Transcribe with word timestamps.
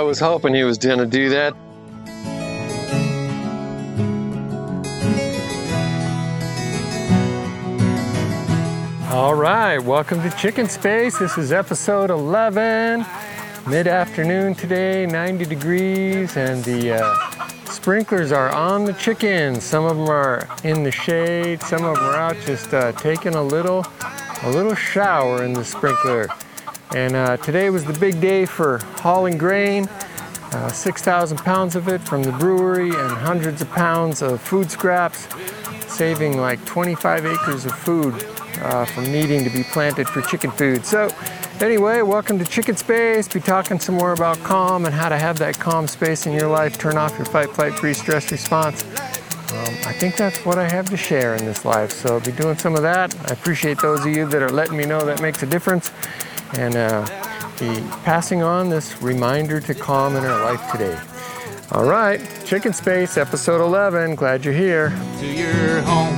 I 0.00 0.02
was 0.02 0.18
hoping 0.18 0.54
he 0.54 0.64
was 0.64 0.78
going 0.78 0.98
to 0.98 1.04
do 1.04 1.28
that. 1.28 1.52
All 9.12 9.34
right, 9.34 9.78
welcome 9.78 10.22
to 10.22 10.34
Chicken 10.38 10.70
Space. 10.70 11.18
This 11.18 11.36
is 11.36 11.52
episode 11.52 12.08
11. 12.08 13.04
Mid 13.68 13.86
afternoon 13.86 14.54
today, 14.54 15.04
90 15.04 15.44
degrees, 15.44 16.34
and 16.38 16.64
the 16.64 16.92
uh, 16.92 17.48
sprinklers 17.66 18.32
are 18.32 18.48
on 18.54 18.86
the 18.86 18.94
chickens. 18.94 19.62
Some 19.64 19.84
of 19.84 19.98
them 19.98 20.08
are 20.08 20.48
in 20.64 20.82
the 20.82 20.90
shade, 20.90 21.60
some 21.60 21.84
of 21.84 21.96
them 21.96 22.06
are 22.06 22.16
out 22.16 22.36
just 22.46 22.72
uh, 22.72 22.92
taking 22.92 23.34
a 23.34 23.42
little, 23.42 23.84
a 24.44 24.50
little 24.50 24.74
shower 24.74 25.44
in 25.44 25.52
the 25.52 25.62
sprinkler. 25.62 26.26
And 26.94 27.14
uh, 27.14 27.36
today 27.36 27.70
was 27.70 27.84
the 27.84 27.92
big 27.92 28.20
day 28.20 28.44
for 28.44 28.78
hauling 28.96 29.38
grain. 29.38 29.88
Uh, 30.52 30.68
6,000 30.72 31.38
pounds 31.38 31.76
of 31.76 31.86
it 31.86 32.00
from 32.00 32.24
the 32.24 32.32
brewery 32.32 32.88
and 32.88 33.12
hundreds 33.12 33.62
of 33.62 33.70
pounds 33.70 34.22
of 34.22 34.40
food 34.40 34.68
scraps, 34.72 35.28
saving 35.86 36.38
like 36.38 36.64
25 36.64 37.26
acres 37.26 37.64
of 37.64 37.78
food 37.78 38.12
uh, 38.62 38.84
from 38.86 39.04
needing 39.04 39.44
to 39.44 39.50
be 39.50 39.62
planted 39.62 40.08
for 40.08 40.20
chicken 40.22 40.50
food. 40.50 40.84
So, 40.84 41.14
anyway, 41.60 42.02
welcome 42.02 42.40
to 42.40 42.44
Chicken 42.44 42.74
Space. 42.74 43.28
Be 43.28 43.38
talking 43.38 43.78
some 43.78 43.94
more 43.94 44.12
about 44.12 44.38
calm 44.38 44.84
and 44.84 44.92
how 44.92 45.08
to 45.08 45.16
have 45.16 45.38
that 45.38 45.60
calm 45.60 45.86
space 45.86 46.26
in 46.26 46.32
your 46.32 46.48
life. 46.48 46.76
Turn 46.76 46.98
off 46.98 47.16
your 47.16 47.26
fight, 47.26 47.50
flight, 47.50 47.74
freeze, 47.74 48.00
stress 48.00 48.32
response. 48.32 48.82
Um, 48.82 49.74
I 49.86 49.92
think 49.92 50.16
that's 50.16 50.44
what 50.44 50.58
I 50.58 50.68
have 50.68 50.90
to 50.90 50.96
share 50.96 51.36
in 51.36 51.44
this 51.44 51.64
life. 51.64 51.92
So, 51.92 52.14
I'll 52.14 52.20
be 52.20 52.32
doing 52.32 52.58
some 52.58 52.74
of 52.74 52.82
that. 52.82 53.14
I 53.30 53.32
appreciate 53.32 53.78
those 53.78 54.00
of 54.00 54.08
you 54.08 54.26
that 54.26 54.42
are 54.42 54.50
letting 54.50 54.76
me 54.76 54.86
know 54.86 55.04
that 55.04 55.22
makes 55.22 55.44
a 55.44 55.46
difference. 55.46 55.92
And 56.54 56.76
uh, 56.76 57.06
be 57.58 57.80
passing 58.04 58.42
on 58.42 58.70
this 58.70 59.00
reminder 59.00 59.60
to 59.60 59.74
calm 59.74 60.16
in 60.16 60.24
our 60.24 60.44
life 60.44 60.72
today. 60.72 60.98
All 61.72 61.84
right, 61.84 62.20
Chicken 62.44 62.72
Space, 62.72 63.16
episode 63.16 63.60
11. 63.60 64.16
Glad 64.16 64.44
you're 64.44 64.54
here. 64.54 64.90
to 65.20 65.26
your 65.26 65.80
home 65.82 66.16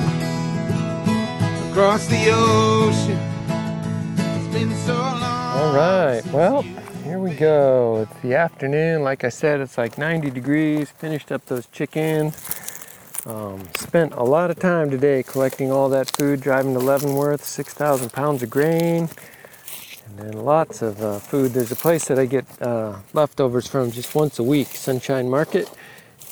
across 1.71 2.07
the 2.07 2.31
ocean. 2.31 3.19
It's 4.19 4.55
been 4.55 4.75
so 4.87 4.95
long. 4.95 5.23
All 5.23 5.75
right, 5.75 6.25
well, 6.33 6.63
here 7.05 7.19
we 7.19 7.35
go. 7.35 8.07
It's 8.09 8.21
the 8.21 8.35
afternoon. 8.35 9.03
Like 9.03 9.25
I 9.25 9.29
said, 9.29 9.61
it's 9.61 9.77
like 9.77 9.99
90 9.99 10.31
degrees. 10.31 10.91
Finished 10.91 11.31
up 11.31 11.45
those 11.47 11.67
chickens. 11.67 12.37
Um, 13.27 13.63
spent 13.75 14.15
a 14.15 14.23
lot 14.23 14.51
of 14.51 14.59
time 14.59 14.91
today 14.91 15.23
collecting 15.23 15.71
all 15.71 15.89
that 15.91 16.11
food, 16.17 16.41
driving 16.41 16.75
to 16.75 16.81
Leavenworth, 16.81 17.45
6,000 17.45 18.13
pounds 18.13 18.43
of 18.43 18.51
grain, 18.51 19.09
and 20.19 20.33
then 20.33 20.45
lots 20.45 20.83
of 20.83 21.03
uh, 21.03 21.19
food. 21.19 21.53
There's 21.53 21.73
a 21.73 21.77
place 21.77 22.07
that 22.07 22.19
I 22.19 22.27
get 22.27 22.45
uh, 22.61 22.97
leftovers 23.15 23.67
from 23.67 23.91
just 23.91 24.15
once 24.15 24.39
a 24.39 24.43
week, 24.43 24.69
Sunshine 24.69 25.31
Market. 25.31 25.71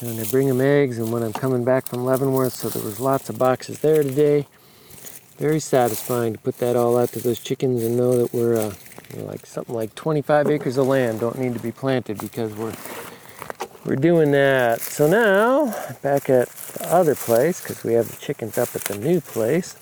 And 0.01 0.21
I 0.21 0.25
bring 0.31 0.49
them 0.49 0.61
eggs, 0.61 0.99
and 0.99 1.13
when 1.13 1.23
I'm 1.23 1.33
coming 1.33 1.65
back 1.65 1.87
from 1.87 2.05
Leavenworth, 2.05 2.55
so 2.55 2.69
there 2.69 2.83
was 2.83 3.01
lots 3.01 3.29
of 3.29 3.39
boxes 3.39 3.81
there 3.81 4.03
today. 4.03 4.47
Very 5.39 5.61
satisfying 5.61 6.35
to 6.35 6.39
put 6.39 6.59
that 6.59 6.77
all 6.77 6.99
out 6.99 7.11
to 7.11 7.21
those 7.21 7.39
chickens 7.41 7.83
and 7.83 7.97
know 7.97 8.17
that 8.19 8.33
we're 8.35 8.57
uh, 8.57 8.75
like 9.17 9.47
something 9.47 9.75
like 9.75 9.95
25 9.95 10.49
acres 10.49 10.77
of 10.77 10.87
land 10.87 11.21
don't 11.21 11.39
need 11.39 11.55
to 11.55 11.61
be 11.61 11.73
planted 11.73 12.19
because 12.19 12.55
we're 12.55 12.75
we're 13.85 13.97
doing 13.97 14.31
that. 14.33 14.81
So 14.81 15.09
now 15.09 15.75
back 16.03 16.31
at 16.31 16.49
the 16.49 16.95
other 16.95 17.15
place 17.15 17.61
because 17.61 17.83
we 17.85 17.95
have 17.95 18.11
the 18.11 18.17
chickens 18.19 18.59
up 18.59 18.75
at 18.75 18.83
the 18.83 18.99
new 18.99 19.21
place, 19.21 19.77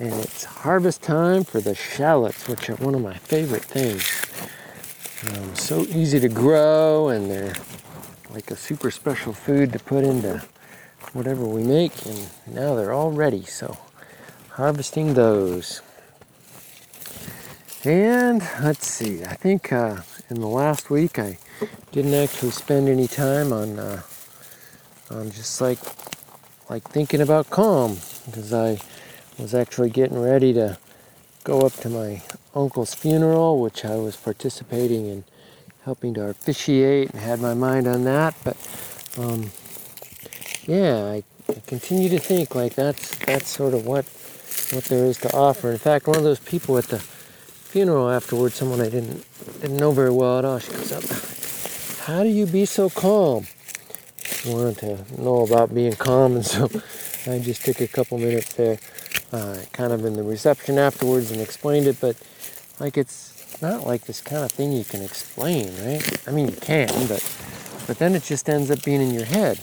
and 0.00 0.14
it's 0.14 0.44
harvest 0.44 1.02
time 1.02 1.44
for 1.44 1.60
the 1.60 1.74
shallots, 1.74 2.48
which 2.48 2.70
are 2.70 2.76
one 2.76 2.94
of 2.94 3.02
my 3.02 3.14
favorite 3.14 3.64
things. 3.64 4.02
Um, 5.28 5.54
so 5.54 5.82
easy 5.82 6.18
to 6.20 6.28
grow, 6.28 7.10
and 7.10 7.30
they're 7.30 7.54
like 8.30 8.50
a 8.50 8.56
super 8.56 8.90
special 8.90 9.34
food 9.34 9.74
to 9.74 9.78
put 9.78 10.04
into 10.04 10.42
whatever 11.12 11.44
we 11.44 11.62
make, 11.62 12.06
and 12.06 12.30
now 12.46 12.74
they're 12.74 12.94
all 12.94 13.10
ready. 13.10 13.44
So 13.44 13.76
harvesting 14.52 15.12
those. 15.12 15.82
And 17.84 18.40
let's 18.62 18.86
see, 18.86 19.22
I 19.24 19.34
think 19.34 19.70
uh, 19.70 19.98
in 20.30 20.40
the 20.40 20.46
last 20.48 20.88
week 20.88 21.18
I 21.18 21.36
didn't 21.92 22.14
actually 22.14 22.52
spend 22.52 22.88
any 22.88 23.06
time 23.06 23.52
on 23.52 23.78
uh, 23.78 24.02
on 25.10 25.30
just 25.30 25.60
like 25.60 25.78
like 26.70 26.88
thinking 26.88 27.20
about 27.20 27.50
calm 27.50 27.98
because 28.26 28.54
I 28.54 28.80
was 29.40 29.54
actually 29.54 29.90
getting 29.90 30.20
ready 30.20 30.52
to 30.54 30.78
go 31.44 31.62
up 31.62 31.72
to 31.74 31.88
my 31.88 32.22
uncle's 32.54 32.94
funeral, 32.94 33.60
which 33.60 33.84
I 33.84 33.96
was 33.96 34.16
participating 34.16 35.06
in 35.06 35.24
helping 35.84 36.14
to 36.14 36.28
officiate 36.28 37.10
and 37.10 37.20
had 37.20 37.40
my 37.40 37.54
mind 37.54 37.86
on 37.86 38.04
that. 38.04 38.34
But 38.44 38.56
um, 39.18 39.50
yeah, 40.66 41.04
I, 41.04 41.24
I 41.48 41.62
continue 41.66 42.08
to 42.10 42.18
think 42.18 42.54
like 42.54 42.74
that's 42.74 43.16
that's 43.26 43.48
sort 43.48 43.74
of 43.74 43.86
what 43.86 44.04
what 44.72 44.84
there 44.86 45.04
is 45.06 45.18
to 45.18 45.32
offer. 45.34 45.72
In 45.72 45.78
fact, 45.78 46.06
one 46.06 46.18
of 46.18 46.24
those 46.24 46.40
people 46.40 46.78
at 46.78 46.84
the 46.86 46.98
funeral 46.98 48.10
afterwards, 48.10 48.56
someone 48.56 48.80
I 48.80 48.90
didn't 48.90 49.24
didn't 49.60 49.78
know 49.78 49.92
very 49.92 50.10
well 50.12 50.38
at 50.38 50.44
all, 50.44 50.58
she 50.58 50.72
goes 50.72 50.92
up, 50.92 51.04
"How 52.06 52.22
do 52.22 52.28
you 52.28 52.46
be 52.46 52.66
so 52.66 52.90
calm?" 52.90 53.46
Wanted 54.46 54.78
to 54.78 55.22
know 55.22 55.42
about 55.44 55.74
being 55.74 55.94
calm, 55.94 56.36
and 56.36 56.46
so 56.46 56.70
I 57.26 57.38
just 57.40 57.64
took 57.64 57.80
a 57.80 57.88
couple 57.88 58.18
minutes 58.18 58.54
there, 58.54 58.78
uh, 59.32 59.58
kind 59.72 59.92
of 59.92 60.04
in 60.04 60.14
the 60.14 60.22
reception 60.22 60.78
afterwards, 60.78 61.30
and 61.30 61.40
explained 61.40 61.86
it. 61.86 62.00
But 62.00 62.16
like 62.78 62.96
it's 62.96 63.60
not 63.62 63.86
like 63.86 64.04
this 64.04 64.20
kind 64.20 64.44
of 64.44 64.52
thing 64.52 64.72
you 64.72 64.84
can 64.84 65.02
explain, 65.02 65.68
right? 65.84 66.28
I 66.28 66.30
mean, 66.30 66.48
you 66.48 66.56
can, 66.56 66.88
but 67.08 67.22
but 67.86 67.98
then 67.98 68.14
it 68.14 68.22
just 68.22 68.48
ends 68.48 68.70
up 68.70 68.82
being 68.84 69.00
in 69.00 69.12
your 69.12 69.24
head. 69.24 69.60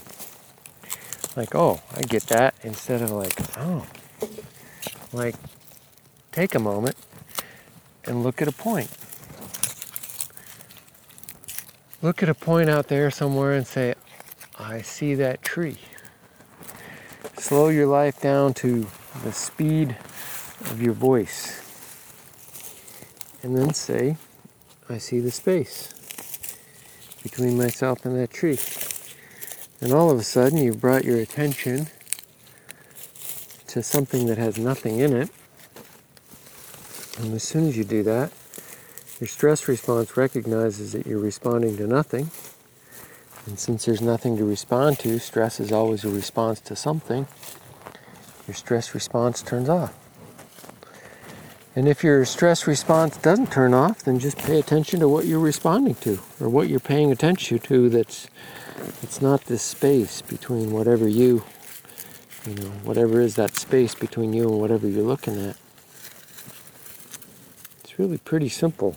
Like, 1.35 1.53
oh, 1.53 1.81
I 1.95 2.01
get 2.01 2.23
that, 2.23 2.55
instead 2.63 3.01
of 3.01 3.11
like, 3.11 3.33
oh, 3.57 3.85
like, 5.13 5.35
take 6.31 6.55
a 6.55 6.59
moment 6.59 6.95
and 8.05 8.23
look 8.23 8.41
at 8.41 8.47
a 8.47 8.51
point. 8.51 8.89
Look 12.01 12.23
at 12.23 12.29
a 12.29 12.34
point 12.34 12.69
out 12.69 12.88
there 12.88 13.09
somewhere 13.11 13.53
and 13.53 13.67
say, 13.67 13.94
I 14.57 14.81
see 14.81 15.13
that 15.16 15.41
tree. 15.41 15.78
Slow 17.38 17.69
your 17.69 17.88
life 17.88 18.19
down 18.19 18.53
to 18.55 18.88
the 19.23 19.31
speed 19.31 19.97
of 20.61 20.81
your 20.81 20.94
voice. 20.94 21.63
And 23.44 23.57
then 23.57 23.73
say, 23.73 24.17
I 24.89 24.97
see 24.97 25.19
the 25.19 25.31
space 25.31 25.94
between 27.23 27.57
myself 27.57 28.05
and 28.05 28.16
that 28.17 28.31
tree. 28.31 28.57
And 29.81 29.94
all 29.94 30.09
of 30.09 30.19
a 30.19 30.23
sudden, 30.23 30.57
you've 30.57 30.81
brought 30.81 31.03
your 31.03 31.19
attention 31.19 31.88
to 33.67 33.83
something 33.83 34.25
that 34.28 34.38
has 34.38 34.57
nothing 34.57 35.00
in 35.00 35.16
it. 35.16 35.29
And 37.19 37.34
as 37.34 37.44
soon 37.44 37.67
as 37.67 37.78
you 37.78 37.84
do 37.84 38.03
that, 38.03 38.31
your 39.19 39.28
stress 39.28 39.67
response 39.67 40.16
recognizes 40.16 40.94
that 40.94 41.05
you're 41.05 41.19
responding 41.19 41.78
to 41.78 41.88
nothing. 41.88 42.29
And 43.45 43.57
since 43.57 43.85
there's 43.85 44.01
nothing 44.01 44.38
to 44.38 44.45
respond 44.45 44.99
to, 44.99 45.19
stress 45.19 45.59
is 45.59 45.72
always 45.72 46.03
a 46.03 46.09
response 46.09 46.59
to 46.61 46.75
something. 46.75 47.28
Your 48.47 48.56
stress 48.56 48.94
response 48.94 49.41
turns 49.41 49.69
off. 49.69 49.94
And 51.75 51.88
if 51.88 52.03
your 52.03 52.25
stress 52.25 52.66
response 52.66 53.18
doesn't 53.18 53.52
turn 53.52 53.74
off, 53.74 54.03
then 54.03 54.18
just 54.18 54.38
pay 54.40 54.58
attention 54.58 55.00
to 55.02 55.08
what 55.08 55.25
you're 55.25 55.40
responding 55.40 55.96
to 55.96 56.19
or 56.40 56.50
what 56.50 56.69
you're 56.69 56.80
paying 56.80 57.12
attention 57.12 57.59
to 57.59 57.90
that's 57.90 58.30
it's 59.03 59.22
not 59.22 59.46
this 59.46 59.62
space 59.62 60.22
between 60.22 60.72
whatever 60.72 61.08
you 61.08 61.44
you 62.47 62.55
know, 62.55 62.70
whatever 62.84 63.20
is 63.20 63.35
that 63.35 63.55
space 63.55 63.94
between 63.94 64.32
you 64.34 64.50
and 64.50 64.59
whatever 64.59 64.88
you're 64.88 65.03
looking 65.03 65.38
at. 65.38 65.58
It's 67.84 68.00
really 68.00 68.17
pretty 68.17 68.50
simple. 68.50 68.96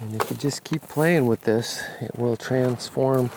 And 0.00 0.20
if 0.20 0.30
you 0.30 0.36
just 0.36 0.64
keep 0.64 0.82
playing 0.82 1.26
with 1.26 1.42
this, 1.42 1.82
it 2.00 2.18
will 2.18 2.36
transform 2.36 3.30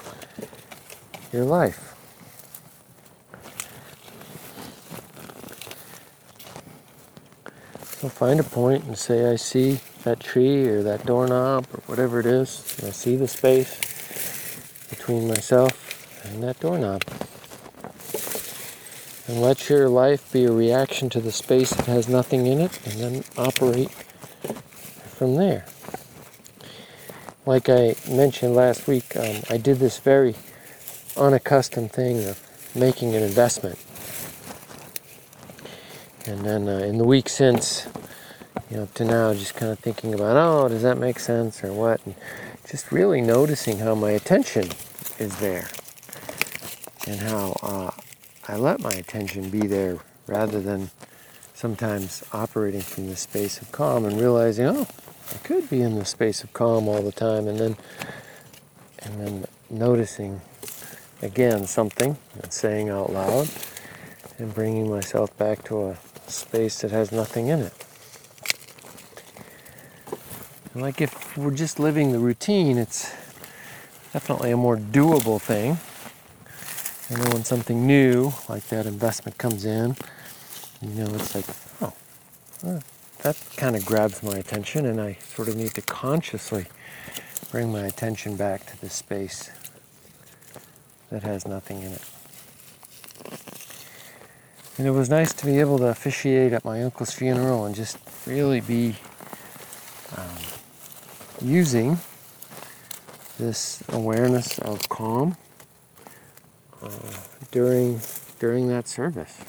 your 1.31 1.45
life. 1.45 1.94
So 8.05 8.09
find 8.09 8.39
a 8.39 8.43
point 8.43 8.83
and 8.83 8.95
say, 8.95 9.31
I 9.31 9.35
see 9.35 9.79
that 10.03 10.19
tree 10.19 10.67
or 10.67 10.83
that 10.83 11.07
doorknob 11.07 11.65
or 11.73 11.79
whatever 11.87 12.19
it 12.19 12.27
is. 12.27 12.79
I 12.85 12.91
see 12.91 13.15
the 13.15 13.27
space 13.27 13.79
between 14.91 15.27
myself 15.27 16.23
and 16.23 16.43
that 16.43 16.59
doorknob. 16.59 17.01
And 19.27 19.41
let 19.41 19.69
your 19.69 19.89
life 19.89 20.31
be 20.31 20.45
a 20.45 20.51
reaction 20.51 21.09
to 21.09 21.19
the 21.19 21.31
space 21.31 21.71
that 21.71 21.87
has 21.87 22.07
nothing 22.07 22.45
in 22.45 22.61
it 22.61 22.79
and 22.85 22.99
then 22.99 23.23
operate 23.39 23.89
from 23.89 25.37
there. 25.37 25.65
Like 27.47 27.69
I 27.69 27.95
mentioned 28.07 28.53
last 28.53 28.85
week, 28.85 29.15
um, 29.17 29.37
I 29.49 29.57
did 29.57 29.79
this 29.79 29.97
very 29.97 30.35
unaccustomed 31.17 31.91
thing 31.91 32.23
of 32.23 32.39
making 32.75 33.15
an 33.15 33.23
investment. 33.23 33.79
And 36.27 36.43
then 36.43 36.67
uh, 36.67 36.79
in 36.79 36.97
the 36.97 37.03
week 37.03 37.29
since, 37.29 37.85
you 38.75 38.81
know, 38.81 38.87
up 38.87 38.93
to 38.95 39.05
now, 39.05 39.33
just 39.33 39.55
kind 39.55 39.71
of 39.71 39.79
thinking 39.79 40.13
about, 40.13 40.35
oh, 40.35 40.67
does 40.67 40.81
that 40.81 40.97
make 40.97 41.17
sense 41.17 41.63
or 41.63 41.71
what? 41.71 42.05
And 42.05 42.13
just 42.69 42.91
really 42.91 43.21
noticing 43.21 43.79
how 43.79 43.95
my 43.95 44.11
attention 44.11 44.67
is 45.17 45.33
there 45.39 45.69
and 47.07 47.21
how 47.21 47.55
uh, 47.63 47.91
I 48.49 48.57
let 48.57 48.81
my 48.81 48.91
attention 48.91 49.49
be 49.49 49.65
there 49.65 49.99
rather 50.27 50.59
than 50.59 50.89
sometimes 51.53 52.21
operating 52.33 52.81
from 52.81 53.07
the 53.07 53.15
space 53.15 53.61
of 53.61 53.71
calm 53.71 54.03
and 54.03 54.19
realizing, 54.19 54.65
oh, 54.65 54.87
I 55.33 55.37
could 55.37 55.69
be 55.69 55.79
in 55.81 55.97
the 55.97 56.03
space 56.03 56.43
of 56.43 56.51
calm 56.51 56.89
all 56.89 57.01
the 57.01 57.13
time, 57.13 57.47
and 57.47 57.57
then 57.57 57.77
and 58.99 59.21
then 59.21 59.45
noticing 59.69 60.41
again 61.21 61.65
something 61.65 62.17
and 62.43 62.51
saying 62.51 62.89
out 62.89 63.13
loud 63.13 63.47
and 64.37 64.53
bringing 64.53 64.89
myself 64.89 65.35
back 65.37 65.63
to 65.63 65.91
a 65.91 65.97
space 66.27 66.81
that 66.81 66.91
has 66.91 67.13
nothing 67.13 67.47
in 67.47 67.61
it. 67.61 67.84
Like 70.75 70.99
if 70.99 71.37
we're 71.37 71.51
just 71.51 71.79
living 71.79 72.11
the 72.11 72.19
routine, 72.19 72.77
it's 72.77 73.09
definitely 74.11 74.51
a 74.51 74.57
more 74.57 74.75
doable 74.75 75.41
thing. 75.41 75.77
And 77.07 77.23
then 77.23 77.31
when 77.31 77.45
something 77.45 77.87
new, 77.87 78.33
like 78.49 78.67
that 78.67 78.85
investment 78.85 79.37
comes 79.37 79.63
in, 79.63 79.95
you 80.81 80.89
know, 80.89 81.05
it's 81.15 81.33
like, 81.33 81.45
oh, 81.81 81.93
well, 82.61 82.83
that 83.23 83.41
kind 83.55 83.77
of 83.77 83.85
grabs 83.85 84.21
my 84.21 84.35
attention, 84.35 84.85
and 84.85 84.99
I 84.99 85.17
sort 85.21 85.47
of 85.47 85.55
need 85.55 85.73
to 85.75 85.81
consciously 85.81 86.65
bring 87.51 87.71
my 87.71 87.85
attention 87.85 88.35
back 88.35 88.65
to 88.65 88.81
the 88.81 88.89
space 88.89 89.49
that 91.09 91.23
has 91.23 91.47
nothing 91.47 91.83
in 91.83 91.93
it. 91.93 92.01
And 94.77 94.85
it 94.85 94.91
was 94.91 95.09
nice 95.09 95.31
to 95.31 95.45
be 95.45 95.61
able 95.61 95.77
to 95.77 95.85
officiate 95.85 96.51
at 96.51 96.65
my 96.65 96.83
uncle's 96.83 97.13
funeral 97.13 97.63
and 97.63 97.73
just 97.73 97.97
really 98.27 98.59
be 98.59 98.97
using 101.41 101.97
this 103.39 103.83
awareness 103.89 104.59
of 104.59 104.87
calm 104.89 105.37
uh, 106.81 106.89
during 107.51 107.99
during 108.39 108.67
that 108.67 108.87
service. 108.87 109.39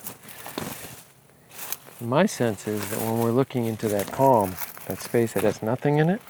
My 2.00 2.26
sense 2.26 2.68
is 2.68 2.88
that 2.90 3.00
when 3.00 3.20
we're 3.20 3.30
looking 3.30 3.64
into 3.66 3.88
that 3.88 4.12
calm, 4.12 4.54
that 4.86 5.00
space 5.00 5.32
that 5.32 5.44
has 5.44 5.62
nothing 5.62 5.98
in 5.98 6.10
it, 6.10 6.20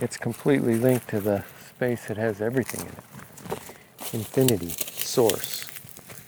it's 0.00 0.16
completely 0.16 0.76
linked 0.76 1.08
to 1.08 1.20
the 1.20 1.44
space 1.74 2.06
that 2.06 2.16
has 2.16 2.40
everything 2.40 2.80
in 2.82 2.88
it. 2.88 4.14
Infinity, 4.14 4.70
source, 4.70 5.66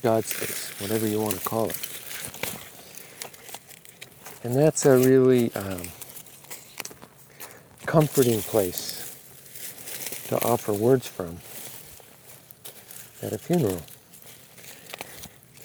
God 0.02 0.24
space, 0.24 0.70
whatever 0.80 1.06
you 1.06 1.20
want 1.20 1.36
to 1.36 1.44
call 1.44 1.70
it. 1.70 1.78
And 4.44 4.54
that's 4.54 4.86
a 4.86 4.96
really 4.98 5.52
um, 5.54 5.82
comforting 7.88 8.42
place 8.42 9.16
to 10.28 10.36
offer 10.44 10.74
words 10.74 11.06
from 11.08 11.38
at 13.22 13.32
a 13.32 13.38
funeral. 13.38 13.80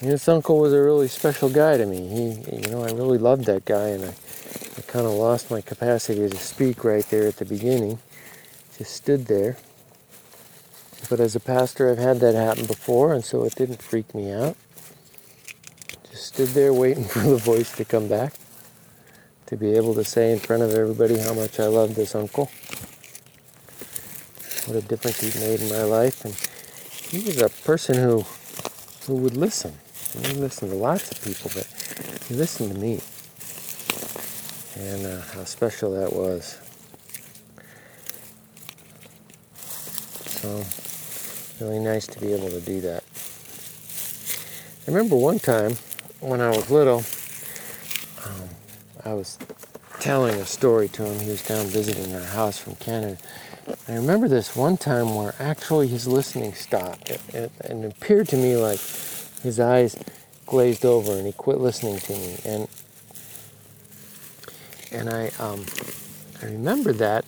And 0.00 0.10
this 0.10 0.26
uncle 0.26 0.58
was 0.58 0.72
a 0.72 0.80
really 0.80 1.06
special 1.06 1.50
guy 1.50 1.76
to 1.76 1.84
me. 1.84 2.08
He, 2.08 2.56
you 2.56 2.70
know, 2.70 2.82
I 2.82 2.92
really 2.92 3.18
loved 3.18 3.44
that 3.44 3.66
guy, 3.66 3.88
and 3.88 4.06
I, 4.06 4.08
I 4.08 4.80
kind 4.86 5.04
of 5.04 5.12
lost 5.12 5.50
my 5.50 5.60
capacity 5.60 6.26
to 6.26 6.36
speak 6.38 6.82
right 6.82 7.04
there 7.10 7.28
at 7.28 7.36
the 7.36 7.44
beginning. 7.44 7.98
Just 8.78 8.94
stood 8.94 9.26
there. 9.26 9.58
But 11.10 11.20
as 11.20 11.36
a 11.36 11.40
pastor, 11.40 11.90
I've 11.90 11.98
had 11.98 12.20
that 12.20 12.34
happen 12.34 12.64
before, 12.64 13.12
and 13.12 13.22
so 13.22 13.44
it 13.44 13.54
didn't 13.54 13.82
freak 13.82 14.14
me 14.14 14.32
out. 14.32 14.56
Just 16.10 16.28
stood 16.28 16.48
there 16.48 16.72
waiting 16.72 17.04
for 17.14 17.18
the 17.18 17.36
voice 17.36 17.76
to 17.76 17.84
come 17.84 18.08
back 18.08 18.32
to 19.46 19.56
be 19.56 19.72
able 19.74 19.94
to 19.94 20.04
say 20.04 20.32
in 20.32 20.38
front 20.38 20.62
of 20.62 20.72
everybody 20.72 21.18
how 21.18 21.34
much 21.34 21.60
I 21.60 21.66
love 21.66 21.94
this 21.94 22.14
uncle. 22.14 22.50
What 24.66 24.76
a 24.76 24.86
difference 24.86 25.20
he's 25.20 25.38
made 25.40 25.60
in 25.60 25.68
my 25.68 25.82
life. 25.82 26.24
And 26.24 26.34
he 27.10 27.26
was 27.26 27.40
a 27.40 27.50
person 27.64 27.96
who 27.96 28.24
who 29.06 29.14
would 29.16 29.36
listen. 29.36 29.74
He 30.22 30.32
listened 30.32 30.70
to 30.70 30.76
lots 30.76 31.10
of 31.10 31.22
people, 31.22 31.50
but 31.54 31.66
he 32.26 32.34
listened 32.34 32.72
to 32.72 32.78
me. 32.78 33.00
And 34.76 35.06
uh, 35.06 35.20
how 35.34 35.44
special 35.44 35.92
that 35.92 36.12
was. 36.12 36.58
So, 40.40 40.64
really 41.64 41.80
nice 41.80 42.06
to 42.06 42.20
be 42.20 42.32
able 42.32 42.48
to 42.48 42.60
do 42.60 42.80
that. 42.80 43.04
I 44.86 44.90
remember 44.90 45.16
one 45.16 45.38
time 45.38 45.76
when 46.20 46.40
I 46.40 46.48
was 46.48 46.70
little, 46.70 47.04
I 49.04 49.14
was 49.14 49.38
telling 50.00 50.34
a 50.40 50.46
story 50.46 50.88
to 50.88 51.04
him. 51.04 51.20
He 51.20 51.30
was 51.30 51.46
down 51.46 51.66
visiting 51.66 52.14
our 52.14 52.22
house 52.22 52.58
from 52.58 52.74
Canada. 52.76 53.18
I 53.88 53.94
remember 53.94 54.28
this 54.28 54.56
one 54.56 54.76
time 54.76 55.14
where 55.14 55.34
actually 55.38 55.88
his 55.88 56.06
listening 56.06 56.54
stopped. 56.54 57.10
It, 57.10 57.20
it, 57.34 57.52
and 57.60 57.84
it 57.84 57.92
appeared 57.92 58.28
to 58.28 58.36
me 58.36 58.56
like 58.56 58.80
his 59.42 59.60
eyes 59.60 59.96
glazed 60.46 60.84
over 60.84 61.12
and 61.12 61.26
he 61.26 61.32
quit 61.32 61.58
listening 61.58 61.98
to 61.98 62.12
me. 62.12 62.36
And 62.44 62.68
and 64.92 65.10
I 65.10 65.30
um, 65.38 65.64
I 66.42 66.46
remember 66.46 66.92
that 66.94 67.24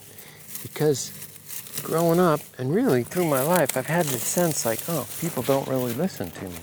because 0.62 1.10
growing 1.82 2.20
up 2.20 2.40
and 2.58 2.74
really 2.74 3.02
through 3.02 3.26
my 3.26 3.42
life, 3.42 3.76
I've 3.76 3.86
had 3.86 4.06
this 4.06 4.22
sense 4.22 4.64
like, 4.66 4.80
oh, 4.88 5.06
people 5.20 5.42
don't 5.42 5.68
really 5.68 5.92
listen 5.94 6.30
to 6.30 6.44
me. 6.44 6.58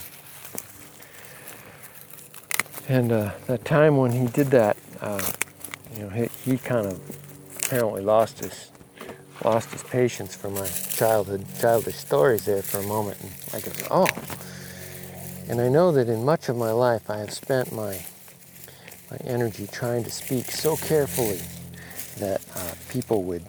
And 2.87 3.11
uh, 3.11 3.31
that 3.47 3.63
time 3.63 3.97
when 3.97 4.11
he 4.11 4.27
did 4.27 4.47
that, 4.47 4.75
uh, 5.03 5.31
you 5.93 6.03
know, 6.03 6.09
he, 6.09 6.29
he 6.45 6.57
kind 6.57 6.87
of 6.87 6.99
apparently 7.57 8.01
lost 8.01 8.39
his 8.39 8.71
lost 9.43 9.69
his 9.71 9.83
patience 9.83 10.35
for 10.35 10.49
my 10.49 10.67
childhood 10.67 11.45
childish 11.59 11.95
stories 11.97 12.45
there 12.45 12.61
for 12.61 12.79
a 12.79 12.83
moment, 12.83 13.19
and 13.21 13.31
I 13.53 13.59
go, 13.59 13.71
oh. 13.91 14.07
And 15.49 15.59
I 15.59 15.67
know 15.67 15.91
that 15.91 16.07
in 16.07 16.23
much 16.23 16.47
of 16.47 16.55
my 16.55 16.71
life, 16.71 17.09
I 17.09 17.17
have 17.17 17.33
spent 17.33 17.73
my 17.73 17.99
my 19.11 19.17
energy 19.25 19.67
trying 19.67 20.05
to 20.05 20.11
speak 20.11 20.49
so 20.49 20.77
carefully 20.77 21.41
that 22.19 22.41
uh, 22.55 22.73
people 22.89 23.23
would 23.23 23.43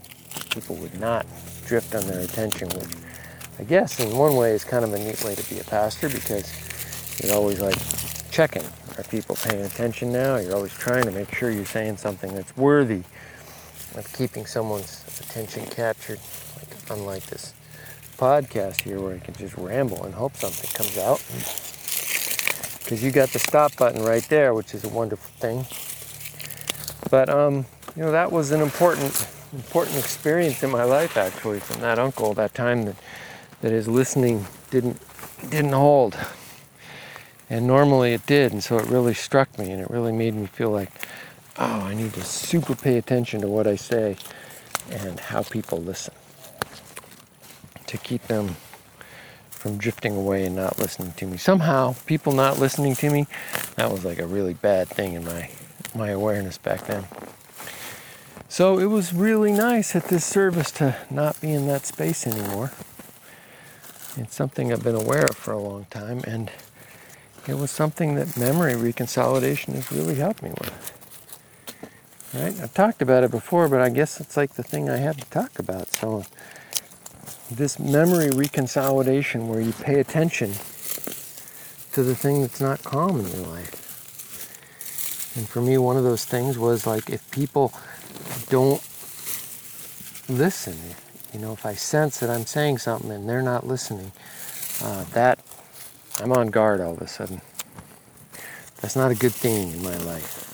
people 0.50 0.74
would 0.76 0.98
not 0.98 1.24
drift 1.66 1.94
on 1.94 2.04
their 2.08 2.20
attention. 2.20 2.68
Which 2.70 2.88
I 3.60 3.62
guess 3.62 4.00
in 4.00 4.16
one 4.16 4.34
way 4.34 4.50
is 4.50 4.64
kind 4.64 4.84
of 4.84 4.92
a 4.92 4.98
neat 4.98 5.22
way 5.22 5.36
to 5.36 5.54
be 5.54 5.60
a 5.60 5.64
pastor 5.64 6.08
because 6.08 6.50
you're 7.22 7.34
always 7.34 7.60
like 7.60 7.78
checking 8.32 8.64
are 8.98 9.04
people 9.04 9.36
paying 9.36 9.64
attention 9.64 10.12
now? 10.12 10.36
You're 10.36 10.54
always 10.54 10.72
trying 10.72 11.04
to 11.04 11.10
make 11.10 11.34
sure 11.34 11.50
you're 11.50 11.64
saying 11.64 11.96
something 11.96 12.34
that's 12.34 12.56
worthy 12.56 13.02
of 13.94 14.10
keeping 14.12 14.46
someone's 14.46 15.04
attention 15.20 15.66
captured, 15.66 16.18
like 16.56 16.68
unlike 16.90 17.24
this 17.26 17.54
podcast 18.16 18.82
here 18.82 19.00
where 19.00 19.16
I 19.16 19.18
can 19.18 19.34
just 19.34 19.56
ramble 19.56 20.04
and 20.04 20.14
hope 20.14 20.36
something 20.36 20.70
comes 20.72 20.98
out. 20.98 21.22
Because 22.78 23.02
you 23.02 23.10
got 23.10 23.30
the 23.30 23.38
stop 23.38 23.76
button 23.76 24.02
right 24.04 24.22
there, 24.28 24.54
which 24.54 24.74
is 24.74 24.84
a 24.84 24.88
wonderful 24.88 25.32
thing. 25.40 25.66
But 27.10 27.28
um, 27.28 27.66
you 27.96 28.02
know, 28.02 28.12
that 28.12 28.30
was 28.30 28.50
an 28.50 28.60
important 28.60 29.26
important 29.52 29.96
experience 29.96 30.64
in 30.64 30.70
my 30.70 30.82
life 30.82 31.16
actually 31.16 31.60
from 31.60 31.80
that 31.80 31.98
uncle, 31.98 32.34
that 32.34 32.52
time 32.54 32.84
that, 32.84 32.96
that 33.60 33.70
his 33.70 33.88
listening 33.88 34.44
didn't 34.70 35.00
didn't 35.50 35.72
hold. 35.72 36.16
And 37.50 37.66
normally 37.66 38.14
it 38.14 38.26
did, 38.26 38.52
and 38.52 38.64
so 38.64 38.78
it 38.78 38.86
really 38.86 39.14
struck 39.14 39.58
me, 39.58 39.70
and 39.70 39.80
it 39.80 39.90
really 39.90 40.12
made 40.12 40.34
me 40.34 40.46
feel 40.46 40.70
like, 40.70 40.90
oh, 41.58 41.82
I 41.82 41.94
need 41.94 42.14
to 42.14 42.22
super 42.22 42.74
pay 42.74 42.96
attention 42.96 43.40
to 43.42 43.48
what 43.48 43.66
I 43.66 43.76
say 43.76 44.16
and 44.90 45.20
how 45.20 45.42
people 45.42 45.78
listen 45.78 46.14
to 47.86 47.98
keep 47.98 48.22
them 48.28 48.56
from 49.50 49.78
drifting 49.78 50.16
away 50.16 50.44
and 50.44 50.56
not 50.56 50.78
listening 50.78 51.12
to 51.12 51.26
me. 51.26 51.36
Somehow, 51.36 51.94
people 52.06 52.32
not 52.32 52.58
listening 52.58 52.94
to 52.96 53.10
me, 53.10 53.26
that 53.76 53.90
was 53.90 54.04
like 54.04 54.18
a 54.18 54.26
really 54.26 54.54
bad 54.54 54.88
thing 54.88 55.14
in 55.14 55.24
my 55.24 55.50
my 55.94 56.08
awareness 56.08 56.58
back 56.58 56.86
then. 56.86 57.04
So 58.48 58.78
it 58.78 58.86
was 58.86 59.12
really 59.12 59.52
nice 59.52 59.96
at 59.96 60.04
this 60.04 60.24
service 60.24 60.70
to 60.72 60.96
not 61.10 61.40
be 61.40 61.52
in 61.52 61.66
that 61.68 61.86
space 61.86 62.26
anymore. 62.26 62.72
It's 64.16 64.34
something 64.34 64.72
I've 64.72 64.82
been 64.82 64.94
aware 64.94 65.24
of 65.24 65.36
for 65.36 65.52
a 65.52 65.58
long 65.58 65.86
time, 65.90 66.22
and 66.26 66.50
it 67.46 67.54
was 67.54 67.70
something 67.70 68.14
that 68.14 68.36
memory 68.36 68.72
reconsolidation 68.74 69.74
has 69.74 69.92
really 69.92 70.14
helped 70.14 70.42
me 70.42 70.50
with. 70.50 70.92
Right? 72.34 72.58
I've 72.60 72.74
talked 72.74 73.02
about 73.02 73.22
it 73.22 73.30
before, 73.30 73.68
but 73.68 73.80
I 73.80 73.90
guess 73.90 74.20
it's 74.20 74.36
like 74.36 74.54
the 74.54 74.62
thing 74.62 74.90
I 74.90 74.96
had 74.96 75.18
to 75.18 75.24
talk 75.30 75.58
about. 75.58 75.88
So, 75.88 76.24
this 77.50 77.78
memory 77.78 78.30
reconsolidation 78.30 79.46
where 79.46 79.60
you 79.60 79.72
pay 79.72 80.00
attention 80.00 80.52
to 81.92 82.02
the 82.02 82.14
thing 82.14 82.40
that's 82.40 82.60
not 82.60 82.82
calm 82.82 83.20
in 83.20 83.26
your 83.26 83.46
life. 83.46 85.36
And 85.36 85.48
for 85.48 85.60
me, 85.60 85.78
one 85.78 85.96
of 85.96 86.04
those 86.04 86.24
things 86.24 86.58
was 86.58 86.86
like 86.86 87.10
if 87.10 87.30
people 87.30 87.72
don't 88.48 88.82
listen, 90.28 90.76
you 91.32 91.40
know, 91.40 91.52
if 91.52 91.66
I 91.66 91.74
sense 91.74 92.18
that 92.18 92.30
I'm 92.30 92.46
saying 92.46 92.78
something 92.78 93.10
and 93.10 93.28
they're 93.28 93.42
not 93.42 93.66
listening, 93.66 94.12
uh, 94.82 95.04
that 95.12 95.43
I'm 96.24 96.32
on 96.32 96.48
guard 96.48 96.80
all 96.80 96.94
of 96.94 97.02
a 97.02 97.06
sudden. 97.06 97.42
That's 98.80 98.96
not 98.96 99.10
a 99.10 99.14
good 99.14 99.32
thing 99.34 99.72
in 99.74 99.82
my 99.82 99.98
life. 99.98 100.50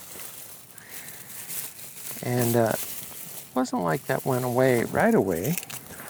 And 2.26 2.56
uh, 2.56 2.72
it 2.74 3.56
wasn't 3.56 3.82
like 3.82 4.06
that 4.06 4.26
went 4.26 4.44
away 4.44 4.82
right 4.84 5.14
away. 5.14 5.54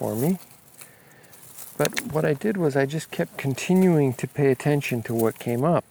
for 0.00 0.16
me. 0.16 0.38
But 1.76 2.12
what 2.12 2.24
I 2.24 2.32
did 2.32 2.56
was 2.56 2.74
I 2.74 2.86
just 2.86 3.10
kept 3.10 3.36
continuing 3.36 4.14
to 4.14 4.26
pay 4.26 4.50
attention 4.50 5.02
to 5.02 5.14
what 5.14 5.38
came 5.38 5.62
up 5.62 5.84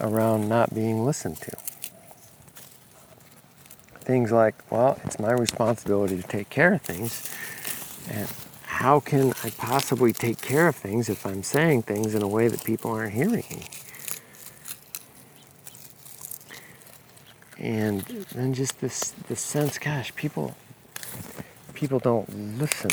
around 0.00 0.48
not 0.48 0.74
being 0.74 1.04
listened 1.04 1.36
to. 1.42 1.52
Things 4.00 4.32
like, 4.32 4.54
well, 4.70 4.98
it's 5.04 5.18
my 5.18 5.32
responsibility 5.32 6.16
to 6.16 6.22
take 6.22 6.48
care 6.48 6.72
of 6.72 6.80
things. 6.80 7.30
And 8.10 8.28
how 8.82 8.98
can 8.98 9.32
I 9.44 9.50
possibly 9.50 10.12
take 10.12 10.40
care 10.40 10.66
of 10.66 10.74
things 10.74 11.08
if 11.08 11.24
I'm 11.24 11.44
saying 11.44 11.82
things 11.82 12.16
in 12.16 12.22
a 12.22 12.26
way 12.26 12.48
that 12.48 12.64
people 12.64 12.90
aren't 12.90 13.14
hearing 13.14 13.44
me? 13.48 13.64
And 17.58 18.00
then 18.34 18.52
just 18.52 18.80
this 18.80 19.14
this 19.28 19.40
sense, 19.40 19.78
gosh, 19.78 20.12
people 20.16 20.56
people 21.74 22.00
don't 22.00 22.28
listen 22.58 22.90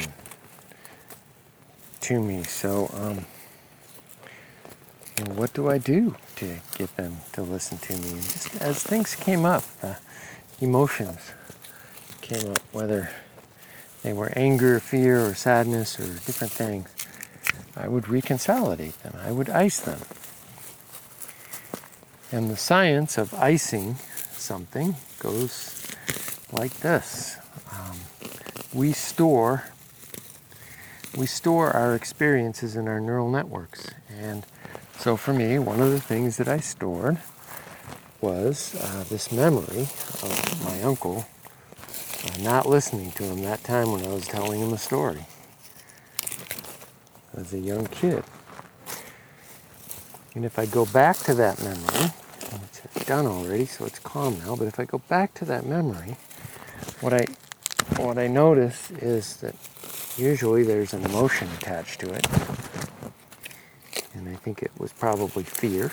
to 2.02 2.22
me. 2.22 2.44
So 2.44 2.92
um, 2.94 3.26
what 5.34 5.54
do 5.54 5.72
I 5.72 5.80
do 5.80 6.16
to 6.36 6.60
get 6.78 6.96
them 6.98 7.18
to 7.34 7.42
listen 7.42 7.80
to 7.80 7.94
me? 7.98 8.10
And 8.10 8.22
just 8.22 8.62
as 8.62 8.84
things 8.84 9.16
came 9.16 9.44
up, 9.44 9.64
uh, 9.82 9.96
emotions 10.62 11.32
came 12.22 12.52
up, 12.52 12.60
whether 12.74 13.10
they 14.04 14.14
were 14.14 14.32
anger, 14.36 14.80
fear, 14.80 15.26
or 15.26 15.34
sadness, 15.34 16.00
or 16.00 16.06
different 16.26 16.54
things, 16.54 16.90
I 17.76 17.88
would 17.88 18.06
reconsolidate 18.06 18.98
them. 19.00 19.16
I 19.22 19.32
would 19.32 19.50
ice 19.50 19.80
them. 19.80 20.00
And 22.32 22.50
the 22.50 22.58
science 22.58 23.18
of 23.18 23.34
icing 23.34 23.96
something 24.32 24.96
goes 25.20 25.88
like 26.52 26.74
this. 26.78 27.38
Um, 27.72 27.98
we 28.74 28.92
store 28.94 29.64
we 31.18 31.26
store 31.26 31.72
our 31.72 31.96
experiences 31.96 32.76
in 32.76 32.88
our 32.88 33.00
neural 33.00 33.30
networks. 33.30 33.90
And 34.10 34.46
so 34.98 35.18
for 35.18 35.34
me, 35.34 35.58
one 35.60 35.82
of 35.82 35.92
the 35.92 36.00
things 36.00 36.38
that 36.38 36.48
I 36.48 36.60
stored 36.60 37.18
was 38.22 38.76
uh, 38.76 39.04
this 39.10 39.32
memory 39.32 39.82
of 39.82 40.66
my 40.66 40.84
uncle 40.84 41.26
not 42.44 42.68
listening 42.68 43.12
to 43.14 43.24
him 43.24 43.44
that 43.44 43.64
time 43.64 43.92
when 43.92 44.06
I 44.06 44.10
was 44.10 44.28
telling 44.28 44.62
him 44.62 44.74
a 44.74 44.78
story 44.78 45.26
as 47.36 47.54
a 47.54 47.60
young 47.60 47.88
kid. 47.88 48.24
And 50.36 50.46
if 50.46 50.60
I 50.60 50.66
go 50.66 50.86
back 50.86 51.18
to 51.20 51.34
that 51.36 51.62
memory, 51.64 52.12
it's 52.96 53.06
done 53.06 53.28
already, 53.28 53.66
so 53.66 53.86
it's 53.86 54.00
calm 54.00 54.40
now, 54.40 54.56
but 54.56 54.68
if 54.68 54.80
I 54.80 54.86
go 54.86 55.00
back 55.10 55.34
to 55.36 55.46
that 55.46 55.66
memory, 55.66 56.18
what 57.02 57.14
I 57.14 57.26
what 57.98 58.18
I 58.18 58.28
notice 58.28 58.92
is 58.92 59.38
that 59.38 59.56
usually 60.18 60.64
there's 60.64 60.94
an 60.94 61.04
emotion 61.06 61.48
attached 61.58 62.00
to 62.02 62.14
it. 62.14 62.28
And 64.14 64.30
I 64.30 64.36
think 64.36 64.64
it 64.64 64.72
was 64.78 64.94
probably 64.94 65.44
fear. 65.44 65.92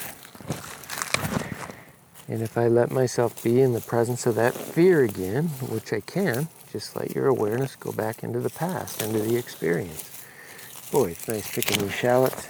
And 2.29 2.43
if 2.43 2.59
I 2.59 2.67
let 2.67 2.91
myself 2.91 3.43
be 3.43 3.61
in 3.61 3.73
the 3.73 3.81
presence 3.81 4.27
of 4.27 4.35
that 4.35 4.55
fear 4.55 5.05
again, 5.05 5.45
which 5.71 5.93
I 5.93 6.01
can, 6.01 6.49
just 6.73 6.97
let 6.97 7.15
your 7.15 7.29
awareness 7.29 7.77
go 7.77 7.93
back 7.93 8.25
into 8.25 8.41
the 8.41 8.51
past, 8.51 9.01
into 9.01 9.21
the 9.21 9.37
experience. 9.37 10.11
Boy, 10.91 11.11
it's 11.11 11.29
nice 11.29 11.53
picking 11.55 11.81
these 11.83 11.95
shallots. 11.95 12.49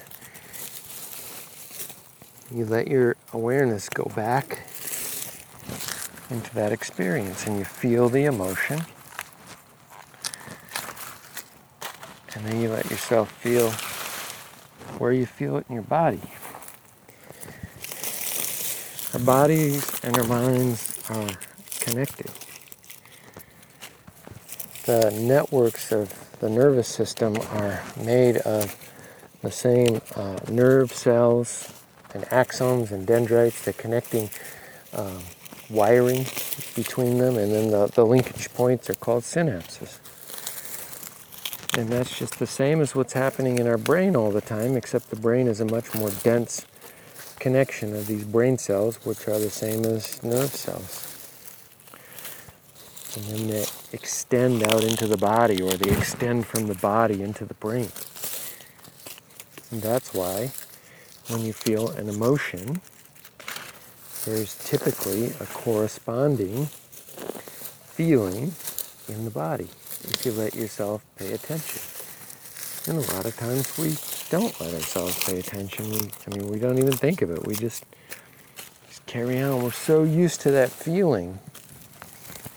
You 2.50 2.64
let 2.64 2.88
your 2.88 3.16
awareness 3.32 3.88
go 3.88 4.10
back 4.16 4.62
into 6.30 6.54
that 6.54 6.72
experience 6.72 7.46
and 7.46 7.58
you 7.58 7.64
feel 7.64 8.08
the 8.08 8.24
emotion. 8.24 8.80
And 12.34 12.46
then 12.46 12.60
you 12.60 12.70
let 12.70 12.90
yourself 12.90 13.30
feel 13.30 13.70
where 14.98 15.12
you 15.12 15.26
feel 15.26 15.56
it 15.58 15.66
in 15.68 15.74
your 15.74 15.82
body. 15.82 16.20
Our 19.16 19.24
bodies 19.24 19.98
and 20.04 20.14
our 20.18 20.26
minds 20.26 21.00
are 21.08 21.30
connected. 21.80 22.30
The 24.84 25.10
networks 25.10 25.90
of 25.90 26.12
the 26.40 26.50
nervous 26.50 26.86
system 26.86 27.34
are 27.52 27.82
made 28.04 28.36
of 28.36 28.76
the 29.40 29.50
same 29.50 30.02
uh, 30.16 30.36
nerve 30.50 30.92
cells 30.92 31.72
and 32.12 32.24
axons 32.24 32.90
and 32.90 33.06
dendrites, 33.06 33.64
the 33.64 33.72
connecting 33.72 34.28
uh, 34.92 35.18
wiring 35.70 36.26
between 36.74 37.16
them, 37.16 37.38
and 37.38 37.50
then 37.50 37.70
the, 37.70 37.86
the 37.86 38.04
linkage 38.04 38.52
points 38.52 38.90
are 38.90 38.94
called 38.96 39.22
synapses. 39.22 39.98
And 41.78 41.88
that's 41.88 42.18
just 42.18 42.38
the 42.38 42.46
same 42.46 42.82
as 42.82 42.94
what's 42.94 43.14
happening 43.14 43.58
in 43.58 43.66
our 43.66 43.78
brain 43.78 44.14
all 44.14 44.30
the 44.30 44.42
time, 44.42 44.76
except 44.76 45.08
the 45.08 45.16
brain 45.16 45.48
is 45.48 45.62
a 45.62 45.64
much 45.64 45.94
more 45.94 46.10
dense 46.22 46.66
connection 47.38 47.94
of 47.94 48.06
these 48.06 48.24
brain 48.24 48.58
cells, 48.58 48.96
which 49.04 49.28
are 49.28 49.38
the 49.38 49.50
same 49.50 49.84
as 49.84 50.22
nerve 50.22 50.50
cells. 50.50 51.12
And 53.16 53.24
then 53.24 53.48
they 53.48 53.66
extend 53.92 54.62
out 54.64 54.84
into 54.84 55.06
the 55.06 55.16
body, 55.16 55.62
or 55.62 55.70
they 55.70 55.96
extend 55.96 56.46
from 56.46 56.66
the 56.66 56.74
body 56.74 57.22
into 57.22 57.44
the 57.44 57.54
brain. 57.54 57.88
And 59.70 59.82
that's 59.82 60.12
why 60.12 60.50
when 61.28 61.40
you 61.42 61.52
feel 61.52 61.90
an 61.90 62.08
emotion, 62.08 62.80
there's 64.24 64.56
typically 64.64 65.26
a 65.40 65.46
corresponding 65.46 66.66
feeling 67.86 68.52
in 69.08 69.24
the 69.24 69.30
body 69.30 69.68
if 70.04 70.26
you 70.26 70.32
let 70.32 70.54
yourself 70.54 71.04
pay 71.16 71.32
attention. 71.32 71.82
And 72.86 72.98
a 72.98 73.14
lot 73.14 73.24
of 73.24 73.36
times 73.36 73.76
we 73.78 73.96
don't 74.30 74.58
let 74.60 74.74
ourselves 74.74 75.22
pay 75.24 75.38
attention. 75.38 75.90
We, 75.90 75.98
I 75.98 76.36
mean, 76.36 76.48
we 76.50 76.58
don't 76.58 76.78
even 76.78 76.92
think 76.92 77.22
of 77.22 77.30
it. 77.30 77.46
We 77.46 77.54
just, 77.54 77.84
just 78.88 79.06
carry 79.06 79.40
on. 79.40 79.62
We're 79.62 79.70
so 79.70 80.02
used 80.02 80.40
to 80.42 80.50
that 80.52 80.70
feeling, 80.70 81.38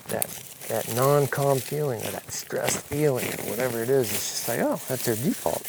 that 0.08 0.28
that 0.70 0.94
non-calm 0.96 1.58
feeling 1.58 2.00
or 2.06 2.12
that 2.12 2.32
stressed 2.32 2.82
feeling, 2.82 3.26
or 3.26 3.50
whatever 3.50 3.82
it 3.82 3.90
is. 3.90 4.12
It's 4.12 4.30
just 4.30 4.48
like, 4.48 4.60
oh, 4.60 4.80
that's 4.88 5.08
our 5.08 5.16
default. 5.16 5.68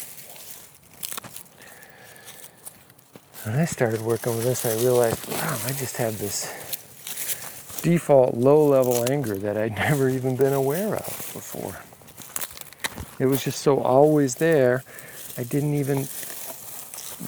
When 3.43 3.55
I 3.55 3.65
started 3.65 4.01
working 4.01 4.35
with 4.35 4.43
this, 4.43 4.63
I 4.65 4.75
realized, 4.83 5.27
wow, 5.31 5.59
I 5.65 5.69
just 5.69 5.97
have 5.97 6.19
this 6.19 6.45
default 7.81 8.35
low-level 8.35 9.11
anger 9.11 9.35
that 9.39 9.57
I'd 9.57 9.75
never 9.89 10.07
even 10.09 10.35
been 10.35 10.53
aware 10.53 10.95
of 10.95 11.31
before. 11.33 11.81
It 13.17 13.25
was 13.25 13.43
just 13.43 13.61
so 13.61 13.79
always 13.79 14.35
there 14.35 14.83
I 15.41 15.43
didn't 15.45 15.73
even 15.73 15.97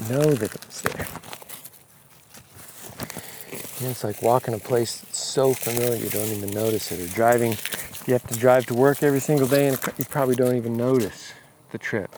know 0.08 0.34
that 0.36 0.54
it 0.54 0.66
was 0.68 0.82
there. 0.84 1.08
And 3.80 3.90
it's 3.90 4.04
like 4.04 4.22
walking 4.22 4.54
a 4.54 4.60
place 4.60 5.04
so 5.12 5.56
familiar 5.56 5.96
you 5.96 6.12
don't 6.12 6.28
even 6.28 6.52
notice 6.52 6.92
it. 6.92 7.00
Or 7.00 7.12
driving, 7.16 7.58
you 8.06 8.14
have 8.14 8.28
to 8.28 8.38
drive 8.38 8.68
to 8.68 8.76
work 8.76 9.02
every 9.02 9.20
single 9.20 9.48
day 9.48 9.68
and 9.68 9.80
you 9.98 10.06
probably 10.06 10.36
don't 10.36 10.56
even 10.56 10.78
notice 10.78 11.34
the 11.72 11.80
trip. 11.80 12.12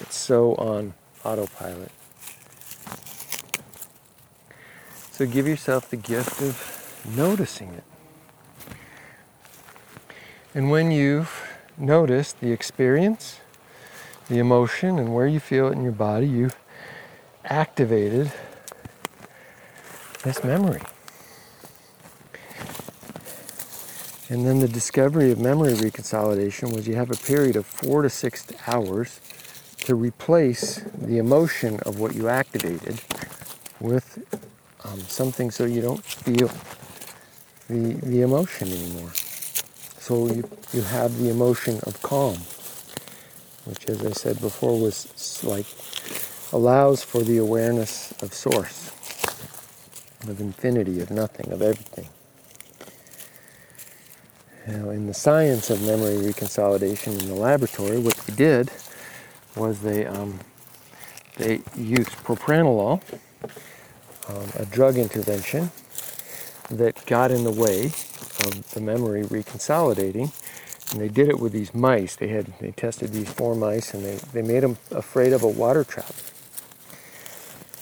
It's 0.00 0.18
so 0.18 0.54
on 0.56 0.92
autopilot. 1.24 1.90
So 5.12 5.24
give 5.24 5.48
yourself 5.48 5.88
the 5.88 5.96
gift 5.96 6.42
of 6.42 7.06
noticing 7.16 7.72
it. 7.72 7.84
And 10.54 10.70
when 10.70 10.90
you've 10.90 11.32
noticed 11.78 12.40
the 12.40 12.52
experience, 12.52 13.40
the 14.28 14.38
emotion 14.38 14.98
and 14.98 15.14
where 15.14 15.26
you 15.26 15.40
feel 15.40 15.68
it 15.68 15.72
in 15.72 15.82
your 15.82 15.92
body, 15.92 16.26
you've 16.26 16.56
activated 17.44 18.32
this 20.22 20.42
memory. 20.42 20.82
And 24.28 24.44
then 24.44 24.58
the 24.58 24.66
discovery 24.66 25.30
of 25.30 25.38
memory 25.38 25.74
reconsolidation 25.74 26.74
was 26.74 26.88
you 26.88 26.96
have 26.96 27.12
a 27.12 27.16
period 27.16 27.54
of 27.54 27.64
four 27.64 28.02
to 28.02 28.10
six 28.10 28.44
hours 28.66 29.20
to 29.80 29.94
replace 29.94 30.80
the 31.00 31.18
emotion 31.18 31.78
of 31.86 32.00
what 32.00 32.16
you 32.16 32.28
activated 32.28 33.00
with 33.78 34.18
um, 34.82 34.98
something 35.02 35.52
so 35.52 35.64
you 35.64 35.80
don't 35.80 36.04
feel 36.04 36.50
the, 37.68 37.94
the 38.04 38.22
emotion 38.22 38.68
anymore. 38.68 39.12
So 39.14 40.26
you, 40.26 40.48
you 40.72 40.82
have 40.82 41.16
the 41.18 41.30
emotion 41.30 41.78
of 41.84 42.02
calm 42.02 42.38
which, 43.66 43.86
as 43.86 44.04
I 44.04 44.12
said 44.12 44.40
before, 44.40 44.80
was 44.80 45.42
like 45.44 45.66
allows 46.52 47.02
for 47.02 47.22
the 47.22 47.38
awareness 47.38 48.12
of 48.22 48.32
source, 48.32 48.90
of 50.28 50.40
infinity, 50.40 51.00
of 51.00 51.10
nothing, 51.10 51.52
of 51.52 51.62
everything. 51.62 52.08
Now, 54.66 54.90
in 54.90 55.06
the 55.06 55.14
science 55.14 55.70
of 55.70 55.82
memory 55.82 56.16
reconsolidation 56.16 57.20
in 57.20 57.28
the 57.28 57.34
laboratory, 57.34 57.98
what 57.98 58.16
they 58.16 58.34
did 58.34 58.70
was 59.56 59.80
they 59.80 60.06
um, 60.06 60.40
they 61.36 61.60
used 61.76 62.10
propranolol, 62.24 63.02
um, 64.28 64.48
a 64.56 64.66
drug 64.66 64.96
intervention 64.96 65.70
that 66.70 67.04
got 67.06 67.30
in 67.30 67.44
the 67.44 67.52
way 67.52 67.86
of 67.86 68.70
the 68.70 68.80
memory 68.80 69.22
reconsolidating 69.24 70.32
And 70.90 71.00
they 71.00 71.08
did 71.08 71.28
it 71.28 71.40
with 71.40 71.52
these 71.52 71.74
mice. 71.74 72.16
They 72.16 72.28
had 72.28 72.46
they 72.60 72.70
tested 72.70 73.12
these 73.12 73.30
four 73.30 73.54
mice 73.54 73.92
and 73.94 74.04
they, 74.04 74.16
they 74.32 74.42
made 74.42 74.62
them 74.62 74.78
afraid 74.90 75.32
of 75.32 75.42
a 75.42 75.48
water 75.48 75.84
trap. 75.84 76.14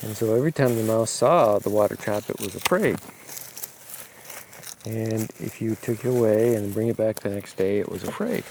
And 0.03 0.17
so 0.17 0.35
every 0.35 0.53
time 0.53 0.77
the 0.77 0.83
mouse 0.83 1.11
saw 1.11 1.59
the 1.59 1.71
water 1.71 1.97
trap, 1.97 2.29
it 2.29 2.41
was 2.41 2.55
afraid. 2.55 2.99
And 4.87 5.31
if 5.41 5.63
you 5.63 5.77
took 5.77 6.05
it 6.05 6.09
away 6.09 6.55
and 6.55 6.75
bring 6.75 6.89
it 6.89 6.97
back 6.97 7.21
the 7.21 7.31
next 7.31 7.57
day, 7.57 7.79
it 7.79 7.89
was 7.89 8.05
afraid. 8.05 8.45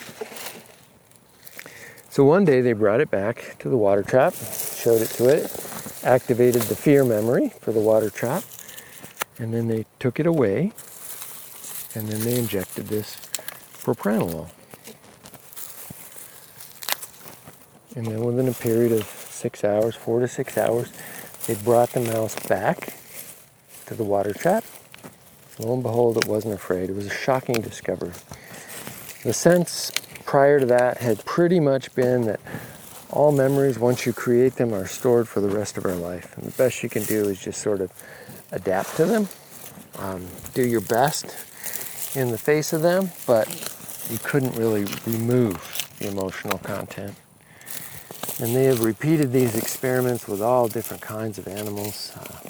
So 2.09 2.23
one 2.23 2.45
day 2.45 2.61
they 2.61 2.73
brought 2.73 3.01
it 3.01 3.11
back 3.11 3.55
to 3.59 3.69
the 3.69 3.77
water 3.77 4.03
trap, 4.03 4.33
showed 4.33 5.01
it 5.01 5.09
to 5.09 5.29
it, 5.29 5.43
activated 6.03 6.63
the 6.63 6.75
fear 6.75 7.03
memory 7.03 7.49
for 7.59 7.71
the 7.71 7.79
water 7.79 8.09
trap, 8.09 8.43
and 9.37 9.53
then 9.53 9.67
they 9.67 9.85
took 9.99 10.19
it 10.19 10.25
away, 10.25 10.73
and 11.95 12.07
then 12.07 12.21
they 12.21 12.37
injected 12.37 12.87
this 12.87 13.15
propranolol. 13.83 14.49
And 17.95 18.07
then 18.07 18.21
within 18.21 18.47
a 18.47 18.53
period 18.53 18.91
of 18.91 19.03
six 19.05 19.63
hours, 19.63 19.95
four 19.95 20.19
to 20.19 20.27
six 20.27 20.57
hours, 20.57 20.91
they 21.45 21.55
brought 21.55 21.89
the 21.91 21.99
mouse 21.99 22.35
back 22.47 22.93
to 23.85 23.93
the 23.93 24.03
water 24.03 24.33
trap. 24.33 24.63
Lo 25.59 25.73
and 25.73 25.83
behold, 25.83 26.17
it 26.17 26.25
wasn't 26.25 26.53
afraid. 26.53 26.89
It 26.89 26.95
was 26.95 27.05
a 27.05 27.13
shocking 27.13 27.61
discovery. 27.61 28.13
The 29.23 29.33
sense 29.33 29.91
prior 30.25 30.59
to 30.59 30.65
that 30.67 30.97
had 30.97 31.23
pretty 31.25 31.59
much 31.59 31.93
been 31.93 32.25
that 32.25 32.39
all 33.11 33.31
memories, 33.31 33.77
once 33.77 34.05
you 34.05 34.13
create 34.13 34.55
them, 34.55 34.73
are 34.73 34.87
stored 34.87 35.27
for 35.27 35.39
the 35.41 35.49
rest 35.49 35.77
of 35.77 35.85
our 35.85 35.93
life. 35.93 36.35
And 36.35 36.47
the 36.47 36.57
best 36.57 36.81
you 36.81 36.89
can 36.89 37.03
do 37.03 37.29
is 37.29 37.39
just 37.39 37.61
sort 37.61 37.81
of 37.81 37.91
adapt 38.51 38.95
to 38.97 39.05
them, 39.05 39.29
um, 39.99 40.25
do 40.55 40.65
your 40.65 40.81
best 40.81 41.25
in 42.15 42.31
the 42.31 42.37
face 42.37 42.73
of 42.73 42.81
them, 42.81 43.11
but 43.27 43.72
you 44.09 44.17
couldn't 44.19 44.55
really 44.55 44.85
remove 45.05 45.95
the 45.99 46.07
emotional 46.07 46.57
content. 46.59 47.15
And 48.39 48.55
they 48.55 48.65
have 48.65 48.83
repeated 48.83 49.31
these 49.31 49.55
experiments 49.55 50.27
with 50.27 50.41
all 50.41 50.67
different 50.67 51.01
kinds 51.01 51.37
of 51.37 51.47
animals, 51.47 52.11
uh, 52.17 52.49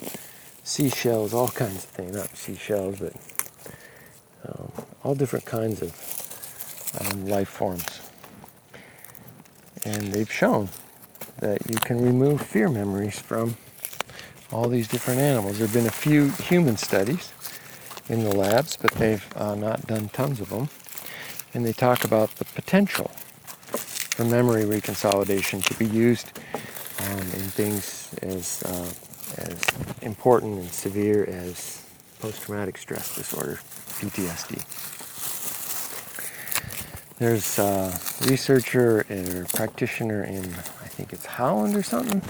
seashells, 0.63 1.33
all 1.33 1.49
kinds 1.49 1.83
of 1.83 1.89
things, 1.89 2.15
not 2.15 2.35
seashells, 2.35 2.99
but 2.99 3.13
um, 4.47 4.71
all 5.03 5.15
different 5.15 5.45
kinds 5.45 5.81
of 5.81 5.91
um, 7.01 7.25
life 7.27 7.49
forms. 7.49 8.01
And 9.83 10.13
they've 10.13 10.31
shown 10.31 10.69
that 11.39 11.69
you 11.69 11.75
can 11.75 12.01
remove 12.01 12.41
fear 12.41 12.69
memories 12.69 13.19
from 13.19 13.57
all 14.51 14.69
these 14.69 14.87
different 14.87 15.19
animals. 15.19 15.57
There 15.57 15.67
have 15.67 15.73
been 15.73 15.87
a 15.87 15.91
few 15.91 16.29
human 16.29 16.77
studies 16.77 17.33
in 18.07 18.23
the 18.23 18.35
labs, 18.35 18.77
but 18.77 18.91
they've 18.91 19.25
uh, 19.35 19.55
not 19.55 19.87
done 19.87 20.09
tons 20.09 20.39
of 20.39 20.49
them. 20.49 20.69
And 21.53 21.65
they 21.65 21.73
talk 21.73 22.03
about 22.03 22.35
the 22.37 22.45
potential 22.45 23.11
for 24.15 24.25
memory 24.25 24.63
reconsolidation 24.63 25.63
to 25.63 25.73
be 25.75 25.85
used 25.85 26.31
um, 26.99 27.19
in 27.19 27.49
things 27.53 28.15
as, 28.21 28.63
uh, 28.63 28.91
as 29.37 29.61
important 30.01 30.59
and 30.59 30.71
severe 30.71 31.25
as 31.25 31.83
post-traumatic 32.19 32.77
stress 32.77 33.15
disorder, 33.15 33.59
PTSD. 33.99 34.63
There's 37.19 37.59
a 37.59 37.93
researcher 38.29 39.05
or 39.09 39.45
practitioner 39.53 40.23
in, 40.23 40.45
I 40.45 40.87
think 40.87 41.13
it's 41.13 41.25
Holland 41.25 41.75
or 41.75 41.83
something. 41.83 42.21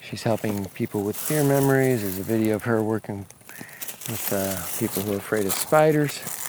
She's 0.00 0.22
helping 0.22 0.64
people 0.66 1.02
with 1.02 1.16
fear 1.16 1.44
memories. 1.44 2.02
There's 2.02 2.18
a 2.18 2.22
video 2.22 2.56
of 2.56 2.64
her 2.64 2.82
working 2.82 3.26
with 4.08 4.32
uh, 4.32 4.56
people 4.78 5.02
who 5.02 5.14
are 5.14 5.18
afraid 5.18 5.46
of 5.46 5.52
spiders. 5.52 6.41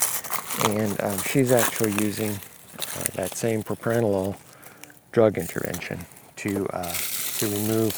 And 0.65 1.01
um, 1.01 1.17
she's 1.19 1.51
actually 1.51 1.91
using 2.03 2.31
uh, 2.31 3.03
that 3.15 3.35
same 3.35 3.63
propranolol 3.63 4.35
drug 5.11 5.37
intervention 5.37 5.99
to, 6.37 6.67
uh, 6.67 6.93
to 7.37 7.45
remove 7.47 7.93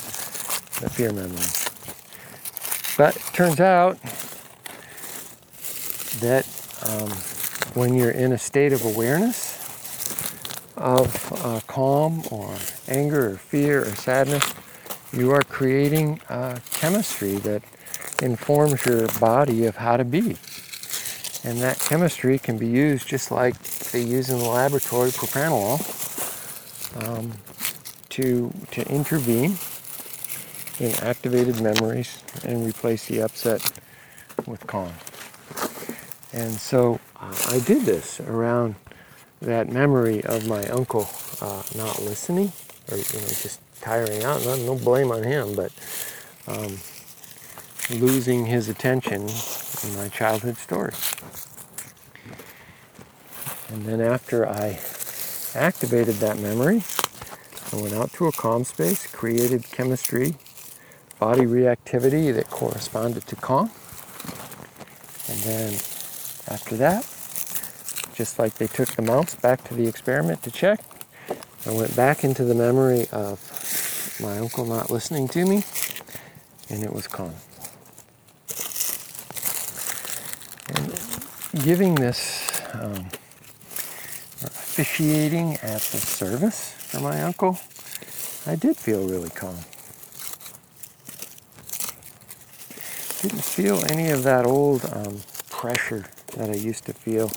the 0.82 0.90
fear 0.90 1.12
memory. 1.12 1.46
But 2.98 3.16
it 3.16 3.34
turns 3.34 3.60
out 3.60 4.00
that 6.22 6.46
um, 6.88 7.10
when 7.74 7.94
you're 7.94 8.12
in 8.12 8.32
a 8.32 8.38
state 8.38 8.74
of 8.74 8.86
awareness, 8.86 9.56
of 10.78 11.32
uh, 11.46 11.60
calm 11.68 12.24
or 12.32 12.54
anger 12.88 13.32
or 13.32 13.38
fear 13.38 13.82
or 13.84 13.96
sadness, 13.96 14.54
you 15.14 15.32
are 15.32 15.44
creating 15.44 16.20
a 16.30 16.60
chemistry 16.72 17.36
that 17.38 17.64
informs 18.22 18.86
your 18.86 19.08
body 19.20 19.66
of 19.66 19.76
how 19.78 19.98
to 19.98 20.06
be. 20.06 20.38
And 21.46 21.60
that 21.60 21.80
chemistry 21.80 22.40
can 22.40 22.58
be 22.58 22.68
used 22.68 23.08
just 23.08 23.32
like 23.32 23.62
they 23.92 24.02
use 24.02 24.32
in 24.32 24.40
the 24.40 24.50
laboratory 24.50 25.12
propranolol 25.12 25.80
um, 27.04 27.34
to, 28.10 28.52
to 28.72 28.88
intervene 28.92 29.58
in 30.80 30.94
activated 31.04 31.62
memories 31.62 32.24
and 32.44 32.66
replace 32.66 33.06
the 33.06 33.22
upset 33.22 33.62
with 34.48 34.66
calm. 34.68 34.94
And 36.34 36.54
so 36.54 37.00
uh, 37.22 37.36
I 37.50 37.60
did 37.60 37.84
this 37.84 38.20
around 38.20 38.76
that 39.42 39.72
memory 39.72 40.24
of 40.24 40.48
my 40.48 40.64
uncle 40.66 41.08
uh, 41.42 41.64
not 41.78 42.02
listening 42.02 42.52
or 42.92 42.98
you 42.98 43.04
know 43.04 43.28
just 43.28 43.62
tiring 43.82 44.24
out. 44.24 44.44
No, 44.44 44.56
no 44.58 44.76
blame 44.76 45.12
on 45.12 45.24
him, 45.24 45.56
but 45.56 45.72
um, 46.48 46.78
losing 47.92 48.46
his 48.46 48.70
attention 48.70 49.28
in 49.86 49.96
my 49.96 50.10
childhood 50.10 50.58
story. 50.58 50.94
And 53.70 53.86
then 53.86 54.02
after 54.02 54.48
I 54.48 54.80
activated 55.56 56.16
that 56.16 56.38
memory, 56.38 56.84
I 57.74 57.82
went 57.82 57.94
out 57.94 58.12
to 58.14 58.28
a 58.28 58.32
calm 58.32 58.64
space, 58.64 59.08
created 59.08 59.64
chemistry, 59.72 60.36
body 61.20 61.42
reactivity 61.42 62.34
that 62.34 62.50
corresponded 62.50 63.26
to 63.28 63.36
calm. 63.36 63.72
And 65.30 65.40
then 65.40 65.74
after 66.48 66.76
that, 66.78 67.04
just 68.14 68.40
like 68.40 68.56
they 68.56 68.68
took 68.68 68.90
the 68.90 69.02
mouse 69.02 69.36
back 69.36 69.64
to 69.66 69.74
the 69.74 69.88
experiment 69.88 70.44
to 70.44 70.52
check. 70.52 70.80
I 71.66 71.72
went 71.72 71.96
back 71.96 72.24
into 72.24 72.44
the 72.44 72.56
memory 72.56 73.08
of 73.12 73.40
my 74.22 74.38
uncle 74.38 74.66
not 74.66 74.90
listening 74.90 75.28
to 75.30 75.46
me, 75.46 75.64
and 76.70 76.84
it 76.84 76.94
was 76.94 77.08
calm. 77.08 77.34
Giving 81.64 81.96
this 81.96 82.62
um, 82.74 83.08
officiating 84.44 85.54
at 85.56 85.82
the 85.82 85.98
service 85.98 86.72
for 86.72 87.00
my 87.00 87.22
uncle, 87.22 87.60
I 88.46 88.56
did 88.56 88.78
feel 88.78 89.08
really 89.08 89.30
calm. 89.30 89.58
Didn't 93.22 93.44
feel 93.44 93.84
any 93.92 94.10
of 94.10 94.24
that 94.24 94.46
old 94.46 94.86
um, 94.94 95.22
pressure 95.50 96.06
that 96.38 96.50
I 96.50 96.56
used 96.56 96.86
to 96.86 96.94
feel 96.94 97.30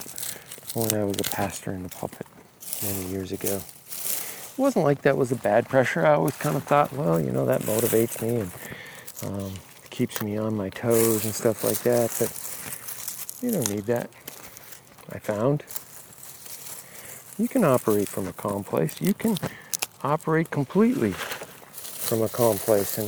when 0.75 0.93
I 0.93 1.05
was 1.05 1.17
a 1.21 1.31
pastor 1.31 1.73
in 1.73 1.83
the 1.83 1.89
pulpit 1.89 2.27
many 2.83 3.07
years 3.07 3.33
ago. 3.33 3.57
It 3.57 4.59
wasn't 4.59 4.85
like 4.85 5.03
that 5.03 5.17
was 5.17 5.31
a 5.33 5.37
bad 5.37 5.69
pressure. 5.69 6.05
I 6.05 6.15
always 6.15 6.37
kind 6.37 6.57
of 6.57 6.65
thought, 6.65 6.93
well, 6.93 7.21
you 7.21 7.31
know, 7.31 7.47
that 7.47 7.63
motivates 7.63 8.21
me 8.21 8.41
and 8.41 8.51
um, 9.23 9.53
keeps 9.91 10.21
me 10.21 10.37
on 10.37 10.55
my 10.57 10.69
toes 10.69 11.25
and 11.25 11.35
stuff 11.35 11.65
like 11.65 11.79
that. 11.81 12.15
But 12.19 12.38
you 13.41 13.51
don't 13.51 13.69
need 13.71 13.87
that. 13.87 14.11
I 15.11 15.19
found 15.19 15.65
you 17.39 17.49
can 17.49 17.65
operate 17.65 18.09
from 18.09 18.27
a 18.27 18.33
calm 18.33 18.65
place. 18.65 19.01
You 19.01 19.15
can 19.15 19.37
operate 20.03 20.51
completely 20.51 21.13
from 21.13 22.23
a 22.23 22.29
calm 22.29 22.59
place. 22.59 22.99
And 22.99 23.07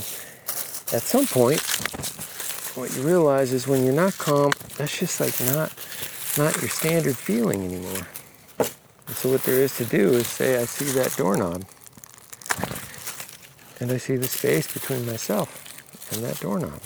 at 0.94 1.02
some 1.02 1.26
point, 1.26 1.60
what 2.76 2.94
you 2.96 3.02
realize 3.02 3.52
is 3.52 3.66
when 3.66 3.84
you're 3.84 3.92
not 3.92 4.16
calm, 4.18 4.52
that's 4.76 4.98
just 4.98 5.20
like 5.20 5.38
not 5.52 5.72
not 6.38 6.60
your 6.60 6.70
standard 6.70 7.16
feeling 7.16 7.64
anymore. 7.64 8.06
And 8.58 9.16
so 9.16 9.30
what 9.30 9.42
there 9.42 9.56
is 9.56 9.76
to 9.78 9.84
do 9.84 10.10
is 10.12 10.28
say, 10.28 10.60
I 10.60 10.64
see 10.64 10.84
that 10.92 11.16
doorknob. 11.16 11.64
And 13.80 13.90
I 13.90 13.96
see 13.96 14.16
the 14.16 14.28
space 14.28 14.72
between 14.72 15.04
myself 15.04 15.50
and 16.12 16.22
that 16.22 16.38
doorknob. 16.38 16.80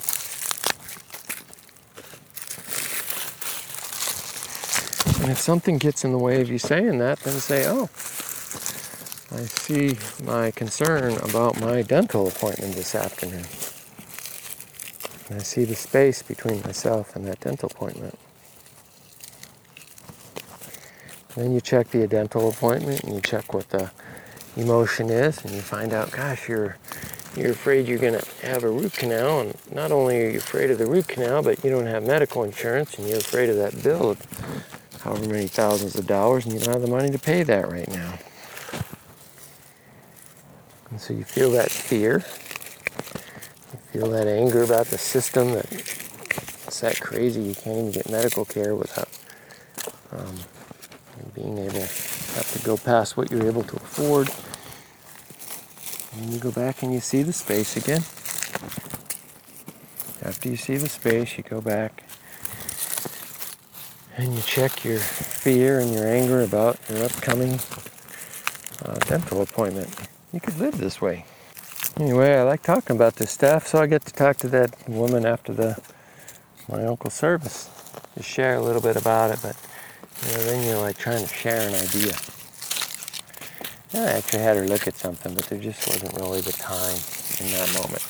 And 5.25 5.31
if 5.31 5.39
something 5.39 5.79
gets 5.79 6.05
in 6.05 6.11
the 6.11 6.19
way 6.19 6.39
of 6.39 6.51
you 6.51 6.59
saying 6.59 6.99
that, 6.99 7.17
then 7.21 7.33
say, 7.39 7.65
oh, 7.65 7.89
I 9.35 9.41
see 9.47 9.97
my 10.23 10.51
concern 10.51 11.17
about 11.17 11.59
my 11.59 11.81
dental 11.81 12.27
appointment 12.27 12.75
this 12.75 12.93
afternoon. 12.93 13.43
And 15.27 15.39
I 15.39 15.43
see 15.43 15.65
the 15.65 15.73
space 15.73 16.21
between 16.21 16.61
myself 16.61 17.15
and 17.15 17.25
that 17.25 17.39
dental 17.39 17.71
appointment. 17.73 18.19
Then 21.35 21.53
you 21.53 21.59
check 21.59 21.87
the 21.89 22.05
dental 22.05 22.47
appointment 22.47 23.03
and 23.03 23.15
you 23.15 23.21
check 23.21 23.51
what 23.51 23.67
the 23.69 23.89
emotion 24.55 25.09
is 25.09 25.43
and 25.43 25.55
you 25.55 25.61
find 25.61 25.91
out, 25.91 26.11
gosh, 26.11 26.47
you're 26.47 26.77
you're 27.35 27.51
afraid 27.51 27.87
you're 27.87 27.97
going 27.97 28.17
to 28.17 28.45
have 28.45 28.63
a 28.63 28.69
root 28.69 28.93
canal 28.93 29.41
and 29.41 29.57
not 29.69 29.91
only 29.91 30.23
are 30.23 30.29
you 30.29 30.37
afraid 30.37 30.69
of 30.69 30.77
the 30.77 30.85
root 30.85 31.07
canal, 31.07 31.41
but 31.41 31.63
you 31.63 31.69
don't 31.71 31.87
have 31.87 32.05
medical 32.05 32.43
insurance 32.43 32.97
and 32.97 33.09
you're 33.09 33.17
afraid 33.17 33.49
of 33.49 33.57
that 33.57 33.83
bill 33.83 34.15
however 35.05 35.27
many 35.29 35.47
thousands 35.47 35.95
of 35.95 36.07
dollars, 36.07 36.45
and 36.45 36.53
you 36.53 36.59
don't 36.59 36.73
have 36.73 36.81
the 36.81 36.87
money 36.87 37.11
to 37.11 37.19
pay 37.19 37.43
that 37.43 37.71
right 37.71 37.87
now. 37.87 38.17
And 40.89 40.99
so 40.99 41.13
you 41.13 41.23
feel 41.23 41.51
that 41.51 41.69
fear, 41.69 42.25
you 43.71 43.79
feel 43.91 44.09
that 44.09 44.27
anger 44.27 44.63
about 44.63 44.87
the 44.87 44.97
system 44.97 45.51
that 45.51 45.71
it's 45.71 46.79
that 46.79 46.99
crazy 46.99 47.41
you 47.41 47.53
can't 47.53 47.77
even 47.77 47.91
get 47.91 48.09
medical 48.09 48.45
care 48.45 48.73
without 48.73 49.07
um, 50.11 50.35
being 51.35 51.59
able 51.59 51.73
to 51.73 51.79
have 51.79 52.51
to 52.53 52.59
go 52.65 52.75
past 52.75 53.15
what 53.15 53.29
you're 53.29 53.45
able 53.45 53.63
to 53.63 53.75
afford. 53.75 54.31
And 56.17 56.33
you 56.33 56.39
go 56.39 56.51
back 56.51 56.81
and 56.81 56.91
you 56.91 56.99
see 56.99 57.21
the 57.21 57.33
space 57.33 57.77
again. 57.77 58.01
After 60.23 60.49
you 60.49 60.57
see 60.57 60.77
the 60.77 60.89
space, 60.89 61.37
you 61.37 61.43
go 61.43 61.61
back 61.61 62.03
and 64.17 64.33
you 64.33 64.41
check 64.41 64.83
your 64.85 64.99
fear 64.99 65.79
and 65.79 65.93
your 65.93 66.07
anger 66.07 66.41
about 66.41 66.79
your 66.89 67.03
upcoming 67.03 67.59
uh, 68.85 68.95
dental 69.07 69.41
appointment. 69.41 69.93
You 70.31 70.39
could 70.39 70.57
live 70.57 70.77
this 70.77 71.01
way. 71.01 71.25
Anyway, 71.97 72.35
I 72.35 72.43
like 72.43 72.61
talking 72.61 72.95
about 72.95 73.15
this 73.15 73.31
stuff, 73.31 73.67
so 73.67 73.79
I 73.79 73.87
get 73.87 74.05
to 74.05 74.13
talk 74.13 74.37
to 74.37 74.47
that 74.49 74.89
woman 74.89 75.25
after 75.25 75.53
the 75.53 75.81
my 76.67 76.83
uncle's 76.83 77.13
service 77.13 77.69
to 78.15 78.23
share 78.23 78.55
a 78.55 78.61
little 78.61 78.81
bit 78.81 78.95
about 78.95 79.31
it. 79.31 79.39
But 79.41 79.55
you 80.25 80.33
know, 80.33 80.43
then 80.43 80.67
you're 80.67 80.81
like 80.81 80.97
trying 80.97 81.25
to 81.25 81.33
share 81.33 81.67
an 81.67 81.75
idea. 81.75 82.13
I 83.93 84.17
actually 84.17 84.43
had 84.43 84.57
her 84.57 84.67
look 84.67 84.87
at 84.87 84.95
something, 84.95 85.33
but 85.33 85.45
there 85.45 85.59
just 85.59 85.87
wasn't 85.87 86.13
really 86.15 86.41
the 86.41 86.51
time 86.51 86.97
in 87.39 87.51
that 87.53 87.73
moment 87.73 88.05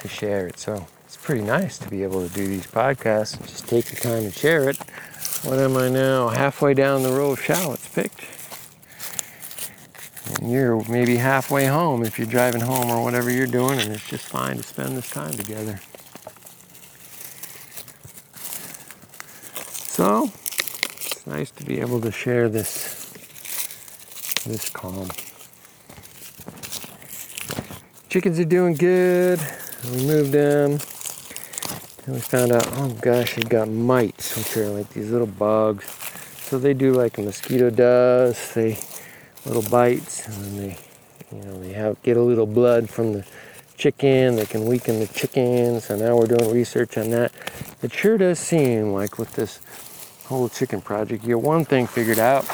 to 0.00 0.08
share 0.08 0.46
it. 0.46 0.58
So 0.58 0.86
pretty 1.24 1.42
nice 1.42 1.78
to 1.78 1.88
be 1.88 2.02
able 2.02 2.28
to 2.28 2.34
do 2.34 2.46
these 2.46 2.66
podcasts 2.66 3.38
and 3.38 3.48
just 3.48 3.66
take 3.66 3.86
the 3.86 3.96
time 3.96 4.24
to 4.24 4.30
share 4.30 4.68
it. 4.68 4.76
What 5.42 5.58
am 5.58 5.74
I 5.74 5.88
now? 5.88 6.28
Halfway 6.28 6.74
down 6.74 7.02
the 7.02 7.12
row 7.12 7.30
of 7.30 7.40
shallots 7.40 7.88
picked. 7.88 8.20
And 10.38 10.52
you're 10.52 10.86
maybe 10.86 11.16
halfway 11.16 11.64
home 11.64 12.04
if 12.04 12.18
you're 12.18 12.28
driving 12.28 12.60
home 12.60 12.90
or 12.90 13.02
whatever 13.02 13.30
you're 13.30 13.46
doing, 13.46 13.80
and 13.80 13.90
it's 13.94 14.06
just 14.06 14.26
fine 14.26 14.58
to 14.58 14.62
spend 14.62 14.98
this 14.98 15.08
time 15.08 15.32
together. 15.32 15.80
So, 19.86 20.24
it's 20.24 21.26
nice 21.26 21.50
to 21.52 21.64
be 21.64 21.80
able 21.80 22.02
to 22.02 22.12
share 22.12 22.50
this 22.50 23.10
this 24.44 24.68
calm. 24.68 25.08
Chickens 28.10 28.38
are 28.38 28.44
doing 28.44 28.74
good. 28.74 29.40
We 29.90 30.06
moved 30.06 30.32
them. 30.32 30.78
And 32.06 32.14
we 32.14 32.20
found 32.20 32.52
out, 32.52 32.68
oh 32.72 32.90
gosh, 33.00 33.34
they 33.36 33.42
got 33.42 33.68
mites, 33.68 34.36
which 34.36 34.56
are 34.58 34.68
like 34.68 34.90
these 34.90 35.10
little 35.10 35.26
bugs. 35.26 35.86
So 36.42 36.58
they 36.58 36.74
do 36.74 36.92
like 36.92 37.16
a 37.18 37.22
mosquito 37.22 37.70
does. 37.70 38.52
They 38.52 38.78
little 39.46 39.62
bites, 39.70 40.26
and 40.26 40.34
then 40.44 40.56
they, 40.56 40.78
you 41.32 41.44
know, 41.44 41.58
they 41.60 41.72
have 41.72 42.02
get 42.02 42.16
a 42.16 42.22
little 42.22 42.46
blood 42.46 42.90
from 42.90 43.12
the 43.14 43.24
chicken. 43.76 44.36
They 44.36 44.46
can 44.46 44.66
weaken 44.66 45.00
the 45.00 45.06
chicken. 45.06 45.80
So 45.80 45.96
now 45.96 46.16
we're 46.16 46.26
doing 46.26 46.52
research 46.52 46.98
on 46.98 47.10
that. 47.10 47.32
It 47.82 47.92
sure 47.92 48.18
does 48.18 48.38
seem 48.38 48.92
like 48.92 49.18
with 49.18 49.32
this 49.34 49.60
whole 50.26 50.48
chicken 50.48 50.80
project, 50.80 51.22
you 51.22 51.28
get 51.28 51.40
one 51.40 51.64
thing 51.64 51.86
figured 51.86 52.18
out, 52.18 52.44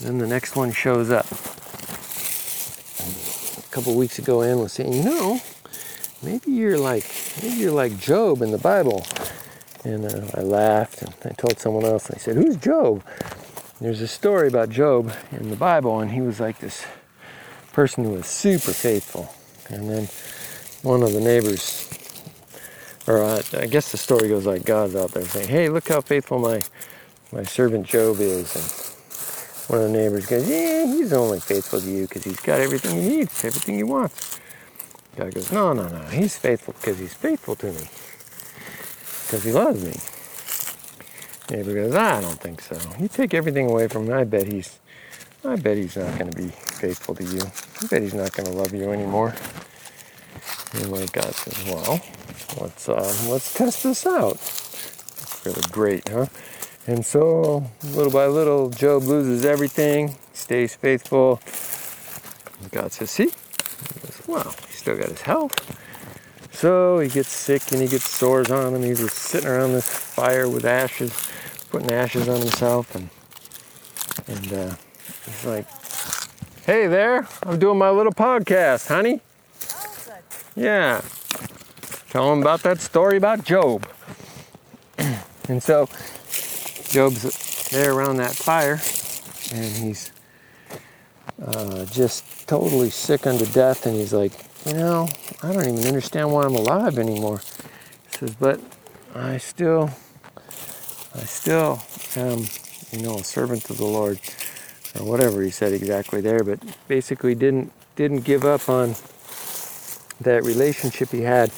then 0.00 0.18
the 0.18 0.26
next 0.26 0.54
one 0.56 0.72
shows 0.72 1.10
up. 1.10 1.26
A 3.58 3.70
couple 3.70 3.96
weeks 3.96 4.18
ago, 4.18 4.42
Ann 4.42 4.60
was 4.60 4.72
saying, 4.72 4.92
you 4.92 5.02
know, 5.02 5.40
maybe 6.22 6.52
you're 6.52 6.78
like 6.78 7.04
maybe 7.42 7.56
you're 7.56 7.72
like 7.72 7.98
Job 7.98 8.42
in 8.42 8.50
the 8.50 8.58
Bible. 8.58 9.06
And 9.84 10.04
uh, 10.06 10.26
I 10.34 10.40
laughed 10.42 11.02
and 11.02 11.14
I 11.24 11.30
told 11.30 11.58
someone 11.58 11.84
else. 11.84 12.06
And 12.08 12.16
I 12.16 12.18
said, 12.18 12.36
"Who's 12.36 12.56
Job?" 12.56 13.02
There's 13.80 14.00
a 14.00 14.08
story 14.08 14.48
about 14.48 14.70
Job 14.70 15.12
in 15.30 15.50
the 15.50 15.56
Bible, 15.56 16.00
and 16.00 16.10
he 16.10 16.20
was 16.20 16.40
like 16.40 16.58
this 16.58 16.84
person 17.72 18.04
who 18.04 18.10
was 18.10 18.26
super 18.26 18.72
faithful. 18.72 19.32
And 19.68 19.88
then 19.88 20.08
one 20.82 21.02
of 21.02 21.12
the 21.12 21.20
neighbors, 21.20 21.88
or 23.06 23.22
uh, 23.22 23.42
I 23.54 23.66
guess 23.66 23.92
the 23.92 23.98
story 23.98 24.28
goes 24.28 24.46
like 24.46 24.64
God's 24.64 24.96
out 24.96 25.12
there 25.12 25.24
saying, 25.24 25.48
"Hey, 25.48 25.68
look 25.68 25.88
how 25.88 26.00
faithful 26.00 26.40
my 26.40 26.60
my 27.32 27.44
servant 27.44 27.86
Job 27.86 28.20
is." 28.20 28.56
And 28.56 28.64
one 29.68 29.86
of 29.86 29.92
the 29.92 29.98
neighbors 29.98 30.26
goes, 30.26 30.48
"Yeah, 30.48 30.86
he's 30.86 31.12
only 31.12 31.40
faithful 31.40 31.80
to 31.80 31.90
you 31.90 32.02
because 32.08 32.24
he's 32.24 32.40
got 32.40 32.60
everything 32.60 33.00
he 33.00 33.08
needs, 33.08 33.44
everything 33.44 33.76
he 33.76 33.84
wants." 33.84 34.40
God 35.16 35.34
goes, 35.34 35.52
"No, 35.52 35.72
no, 35.72 35.88
no. 35.88 36.02
He's 36.08 36.36
faithful 36.38 36.74
because 36.74 36.98
he's 36.98 37.14
faithful 37.14 37.56
to 37.56 37.72
me, 37.72 37.88
because 39.26 39.44
he 39.44 39.52
loves 39.52 39.84
me." 39.84 39.96
Neighbor 41.50 41.74
goes, 41.74 41.94
I 41.94 42.20
don't 42.20 42.38
think 42.38 42.60
so. 42.60 42.78
You 43.00 43.08
take 43.08 43.32
everything 43.32 43.70
away 43.70 43.88
from 43.88 44.06
him, 44.06 44.12
I 44.12 44.24
bet 44.24 44.46
he's, 44.46 44.78
I 45.42 45.56
bet 45.56 45.78
he's 45.78 45.96
not 45.96 46.18
going 46.18 46.30
to 46.30 46.36
be 46.36 46.48
faithful 46.48 47.14
to 47.14 47.24
you. 47.24 47.40
I 47.40 47.86
bet 47.86 48.02
he's 48.02 48.12
not 48.12 48.32
going 48.32 48.46
to 48.48 48.52
love 48.52 48.74
you 48.74 48.92
anymore. 48.92 49.34
Anyway, 50.74 51.06
God 51.10 51.34
says, 51.34 51.64
well, 51.64 52.00
let's 52.60 52.88
uh, 52.88 53.14
let's 53.30 53.54
test 53.54 53.82
this 53.84 54.06
out. 54.06 54.38
Really 55.46 55.62
great, 55.72 56.06
huh? 56.08 56.26
And 56.86 57.04
so, 57.04 57.64
little 57.82 58.12
by 58.12 58.26
little, 58.26 58.68
Job 58.68 59.04
loses 59.04 59.46
everything, 59.46 60.16
stays 60.34 60.74
faithful. 60.74 61.40
God 62.72 62.92
says, 62.92 63.10
see? 63.10 63.24
He 63.24 64.00
goes, 64.00 64.16
he's 64.18 64.28
still 64.78 64.96
got 64.96 65.08
his 65.08 65.20
health. 65.20 65.54
So 66.52 66.98
he 66.98 67.08
gets 67.08 67.28
sick 67.28 67.70
and 67.72 67.80
he 67.80 67.88
gets 67.88 68.08
sores 68.08 68.50
on 68.50 68.74
him. 68.74 68.82
He's 68.82 69.00
just 69.00 69.16
sitting 69.16 69.48
around 69.48 69.74
this 69.74 69.88
fire 69.88 70.48
with 70.48 70.64
ashes, 70.64 71.12
putting 71.70 71.92
ashes 71.92 72.28
on 72.28 72.40
himself, 72.40 72.94
and 72.94 73.08
and 74.26 74.52
uh, 74.52 74.74
he's 75.24 75.44
like, 75.44 75.66
"Hey 76.66 76.86
there, 76.86 77.28
I'm 77.44 77.58
doing 77.58 77.78
my 77.78 77.90
little 77.90 78.12
podcast, 78.12 78.88
honey." 78.88 79.20
Yeah, 80.56 81.02
tell 82.10 82.32
him 82.32 82.40
about 82.40 82.62
that 82.64 82.80
story 82.80 83.16
about 83.16 83.44
Job. 83.44 83.86
and 85.48 85.62
so 85.62 85.88
Job's 86.88 87.68
there 87.70 87.92
around 87.92 88.16
that 88.16 88.34
fire, 88.34 88.80
and 89.52 89.76
he's 89.76 90.10
uh, 91.40 91.84
just 91.84 92.48
totally 92.48 92.90
sick 92.90 93.26
unto 93.26 93.46
death, 93.46 93.86
and 93.86 93.94
he's 93.94 94.12
like, 94.12 94.32
you 94.66 94.74
know, 94.74 95.08
I 95.42 95.52
don't 95.52 95.68
even 95.68 95.86
understand 95.86 96.32
why 96.32 96.44
I'm 96.44 96.54
alive 96.54 96.98
anymore. 96.98 97.40
He 98.10 98.18
says, 98.18 98.34
but 98.36 98.60
I 99.14 99.38
still, 99.38 99.90
I 101.14 101.20
still 101.20 101.82
am, 102.16 102.44
you 102.92 103.02
know, 103.02 103.16
a 103.18 103.24
servant 103.24 103.68
of 103.70 103.78
the 103.78 103.84
Lord, 103.86 104.20
or 104.98 105.06
whatever 105.06 105.42
he 105.42 105.50
said 105.50 105.72
exactly 105.72 106.20
there. 106.20 106.44
But 106.44 106.60
basically, 106.88 107.34
didn't 107.34 107.72
didn't 107.96 108.22
give 108.22 108.44
up 108.44 108.68
on 108.68 108.94
that 110.20 110.44
relationship 110.44 111.10
he 111.10 111.22
had 111.22 111.50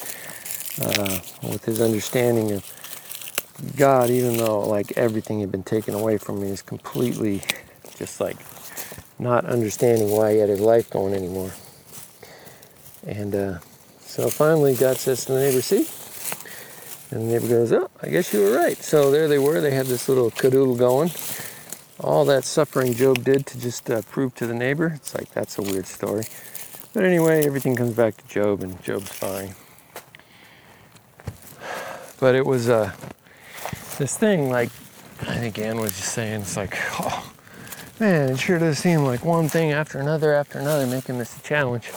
uh, 0.83 1.21
with 1.43 1.65
his 1.65 1.81
understanding 1.81 2.53
of 2.53 2.65
God, 3.77 4.11
even 4.11 4.37
though 4.37 4.61
like 4.69 4.93
everything 4.97 5.41
had 5.41 5.53
been 5.53 5.65
taken 5.65 5.95
away 5.95 6.19
from 6.19 6.41
me, 6.41 6.49
is 6.49 6.63
completely 6.63 7.43
just 7.97 8.21
like 8.21 8.37
not 9.19 9.45
understanding 9.47 10.11
why 10.11 10.35
he 10.35 10.39
had 10.39 10.49
his 10.49 10.61
life 10.61 10.91
going 10.91 11.15
anymore. 11.15 11.53
And 13.07 13.35
uh, 13.35 13.59
so 14.01 14.29
finally, 14.29 14.75
God 14.75 14.97
says 14.97 15.25
to 15.25 15.33
the 15.33 15.39
neighbor, 15.39 15.63
"See." 15.63 15.87
And 17.11 17.23
the 17.23 17.33
neighbor 17.33 17.49
goes, 17.49 17.73
"Oh, 17.73 17.91
I 18.03 18.09
guess 18.09 18.33
you 18.33 18.41
were 18.41 18.57
right." 18.57 18.77
So 18.77 19.11
there 19.11 19.29
they 19.29 19.39
were. 19.39 19.61
They 19.61 19.73
had 19.73 19.87
this 19.87 20.09
little 20.09 20.31
cadoodle 20.31 20.77
going. 20.77 21.11
All 21.99 22.25
that 22.27 22.45
suffering 22.45 22.95
Job 22.95 23.25
did 23.25 23.47
to 23.47 23.61
just 23.61 23.91
uh, 23.91 24.03
prove 24.03 24.35
to 24.37 24.47
the 24.47 24.55
neighbor. 24.55 24.93
It's 24.95 25.15
like 25.15 25.31
that's 25.33 25.59
a 25.59 25.63
weird 25.63 25.87
story. 25.87 26.25
But 26.93 27.05
anyway, 27.05 27.47
everything 27.47 27.77
comes 27.77 27.95
back 27.95 28.17
to 28.17 28.27
Job, 28.29 28.63
and 28.63 28.83
Job's 28.83 29.13
fine. 29.13 29.55
But 32.19 32.35
it 32.35 32.45
was 32.45 32.69
uh, 32.69 32.93
this 33.99 34.17
thing, 34.17 34.51
like 34.51 34.71
I 35.23 35.37
think 35.37 35.59
Ann 35.59 35.79
was 35.79 35.93
just 35.97 36.13
saying, 36.13 36.43
it's 36.43 36.57
like, 36.57 36.75
oh 37.01 37.33
man, 37.99 38.31
it 38.31 38.39
sure 38.39 38.59
does 38.59 38.79
seem 38.79 39.05
like 39.05 39.25
one 39.25 39.49
thing 39.49 39.73
after 39.73 39.99
another 39.99 40.35
after 40.35 40.59
another 40.59 40.87
making 40.87 41.19
this 41.19 41.37
a 41.39 41.43
challenge. 41.43 41.91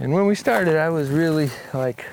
And 0.00 0.12
when 0.12 0.26
we 0.26 0.36
started, 0.36 0.76
I 0.76 0.90
was 0.90 1.10
really 1.10 1.50
like, 1.74 2.06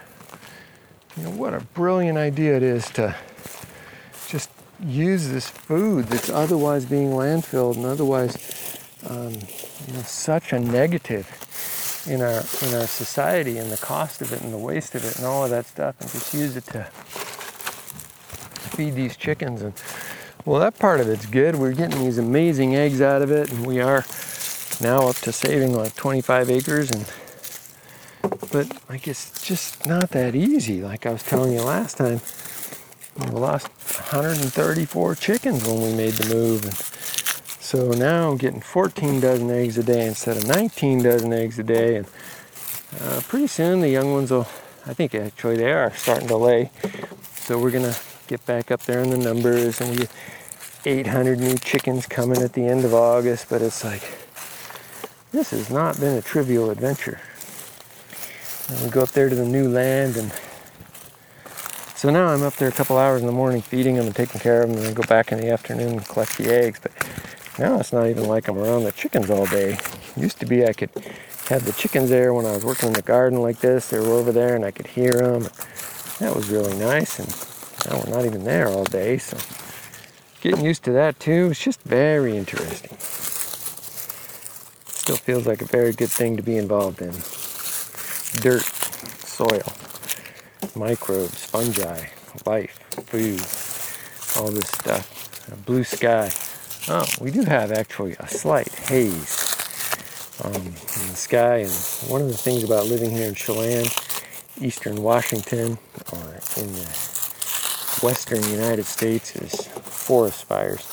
you 1.15 1.23
know, 1.23 1.29
what 1.29 1.53
a 1.53 1.59
brilliant 1.59 2.17
idea 2.17 2.57
it 2.57 2.63
is 2.63 2.89
to 2.91 3.15
just 4.27 4.49
use 4.83 5.29
this 5.29 5.47
food 5.47 6.05
that's 6.05 6.31
otherwise 6.31 6.85
being 6.85 7.11
landfilled 7.11 7.75
and 7.75 7.85
otherwise, 7.85 8.79
um, 9.07 9.33
you 9.33 9.93
know, 9.93 10.01
such 10.01 10.51
a 10.51 10.59
negative 10.59 11.27
in 12.07 12.21
our 12.21 12.41
in 12.63 12.73
our 12.73 12.87
society 12.87 13.59
and 13.59 13.71
the 13.71 13.77
cost 13.77 14.19
of 14.21 14.33
it 14.33 14.41
and 14.41 14.51
the 14.51 14.57
waste 14.57 14.95
of 14.95 15.05
it 15.05 15.17
and 15.17 15.25
all 15.25 15.43
of 15.43 15.51
that 15.51 15.67
stuff, 15.67 15.95
and 16.01 16.09
just 16.09 16.33
use 16.33 16.57
it 16.57 16.65
to 16.65 16.83
feed 18.75 18.95
these 18.95 19.15
chickens. 19.15 19.61
And 19.61 19.73
well, 20.43 20.59
that 20.59 20.79
part 20.79 21.01
of 21.01 21.07
it's 21.07 21.27
good. 21.27 21.55
We're 21.55 21.73
getting 21.73 21.99
these 21.99 22.17
amazing 22.17 22.75
eggs 22.75 22.99
out 22.99 23.21
of 23.21 23.29
it, 23.29 23.51
and 23.51 23.63
we 23.63 23.79
are 23.79 24.03
now 24.81 25.07
up 25.07 25.17
to 25.17 25.31
saving 25.31 25.75
like 25.75 25.95
25 25.95 26.49
acres 26.49 26.89
and 26.89 27.05
but 28.55 28.67
like 28.89 29.07
it's 29.07 29.45
just 29.45 29.85
not 29.85 30.07
that 30.11 30.33
easy 30.33 30.81
like 30.81 31.05
i 31.05 31.11
was 31.11 31.23
telling 31.23 31.51
you 31.51 31.61
last 31.61 31.97
time 31.97 32.19
we 33.17 33.27
lost 33.27 33.69
134 34.11 35.15
chickens 35.15 35.65
when 35.65 35.81
we 35.81 35.93
made 35.93 36.13
the 36.13 36.35
move. 36.35 36.65
And 36.65 36.73
so 37.61 37.91
now 37.91 38.29
I'm 38.29 38.37
getting 38.37 38.59
14 38.59 39.21
dozen 39.21 39.49
eggs 39.49 39.77
a 39.77 39.83
day 39.83 40.05
instead 40.05 40.35
of 40.35 40.47
19 40.47 41.01
dozen 41.01 41.31
eggs 41.31 41.57
a 41.57 41.63
day. 41.63 41.95
And 41.95 42.07
uh, 43.01 43.21
pretty 43.27 43.47
soon 43.47 43.79
the 43.79 43.89
young 43.89 44.11
ones 44.11 44.31
will, 44.31 44.47
I 44.85 44.93
think 44.93 45.15
actually 45.15 45.55
they 45.55 45.71
are 45.71 45.93
starting 45.95 46.27
to 46.27 46.35
lay. 46.35 46.71
So 47.35 47.57
we're 47.57 47.71
gonna 47.71 47.95
get 48.27 48.45
back 48.45 48.69
up 48.69 48.81
there 48.81 48.99
in 48.99 49.11
the 49.11 49.17
numbers 49.17 49.79
and 49.79 49.97
we 49.97 50.07
800 50.85 51.39
new 51.39 51.57
chickens 51.57 52.05
coming 52.05 52.41
at 52.41 52.51
the 52.51 52.67
end 52.67 52.83
of 52.83 52.93
August, 52.93 53.49
but 53.49 53.61
it's 53.61 53.83
like, 53.83 54.03
this 55.31 55.51
has 55.51 55.69
not 55.69 55.99
been 55.99 56.17
a 56.17 56.21
trivial 56.21 56.69
adventure. 56.69 57.19
And 58.69 58.81
we 58.81 58.89
go 58.89 59.01
up 59.01 59.09
there 59.09 59.29
to 59.29 59.35
the 59.35 59.45
new 59.45 59.69
land 59.69 60.17
and 60.17 60.31
so 61.95 62.11
now 62.11 62.27
I'm 62.27 62.43
up 62.43 62.55
there 62.57 62.67
a 62.67 62.73
couple 62.73 62.97
hours 62.97 63.21
in 63.21 63.25
the 63.25 63.33
morning 63.33 63.61
feeding 63.61 63.95
them 63.95 64.05
and 64.05 64.15
taking 64.15 64.39
care 64.39 64.61
of 64.61 64.69
them 64.69 64.77
and 64.77 64.85
then 64.85 64.93
go 64.93 65.01
back 65.03 65.31
in 65.31 65.39
the 65.39 65.49
afternoon 65.49 65.93
and 65.93 66.05
collect 66.05 66.37
the 66.37 66.53
eggs. 66.53 66.79
But 66.79 66.91
now 67.57 67.79
it's 67.79 67.93
not 67.93 68.07
even 68.07 68.27
like 68.27 68.47
I'm 68.47 68.59
around 68.59 68.83
the 68.83 68.91
chickens 68.91 69.29
all 69.29 69.45
day. 69.47 69.79
used 70.17 70.39
to 70.41 70.45
be 70.45 70.67
I 70.67 70.73
could 70.73 70.91
have 71.49 71.65
the 71.65 71.71
chickens 71.71 72.09
there 72.09 72.33
when 72.33 72.45
I 72.45 72.51
was 72.51 72.65
working 72.65 72.89
in 72.89 72.93
the 72.93 73.01
garden 73.01 73.41
like 73.41 73.59
this. 73.59 73.89
They 73.89 73.99
were 73.99 74.13
over 74.13 74.31
there 74.31 74.55
and 74.55 74.65
I 74.65 74.71
could 74.71 74.87
hear 74.87 75.13
them. 75.13 75.47
That 76.19 76.35
was 76.35 76.49
really 76.49 76.77
nice. 76.77 77.17
And 77.17 77.89
now 77.89 78.03
we're 78.03 78.15
not 78.15 78.25
even 78.25 78.43
there 78.43 78.67
all 78.67 78.83
day. 78.83 79.17
So 79.17 79.37
getting 80.41 80.65
used 80.65 80.83
to 80.83 80.91
that 80.91 81.19
too. 81.19 81.47
It's 81.51 81.63
just 81.63 81.81
very 81.83 82.37
interesting. 82.37 82.97
Still 84.89 85.17
feels 85.17 85.47
like 85.47 85.61
a 85.61 85.65
very 85.65 85.93
good 85.93 86.11
thing 86.11 86.35
to 86.35 86.43
be 86.43 86.57
involved 86.57 87.01
in. 87.01 87.13
Dirt, 88.41 88.63
soil, 88.63 89.63
microbes, 90.75 91.45
fungi, 91.45 92.07
life, 92.45 92.77
food, 93.07 93.39
all 94.37 94.51
this 94.51 94.67
stuff. 94.67 95.49
A 95.51 95.55
blue 95.55 95.83
sky. 95.83 96.29
Oh, 96.87 97.05
we 97.21 97.31
do 97.31 97.43
have 97.43 97.71
actually 97.71 98.15
a 98.19 98.27
slight 98.27 98.69
haze 98.73 99.55
um, 100.43 100.53
in 100.53 100.71
the 100.73 101.15
sky. 101.15 101.57
And 101.59 101.71
one 102.09 102.21
of 102.21 102.27
the 102.27 102.37
things 102.37 102.63
about 102.63 102.87
living 102.87 103.09
here 103.09 103.27
in 103.27 103.35
Chelan, 103.35 103.85
eastern 104.59 105.01
Washington, 105.01 105.77
or 106.11 106.35
in 106.57 106.71
the 106.73 106.85
western 108.03 108.43
United 108.49 108.85
States 108.85 109.35
is 109.37 109.67
forest 109.67 110.43
fires. 110.43 110.91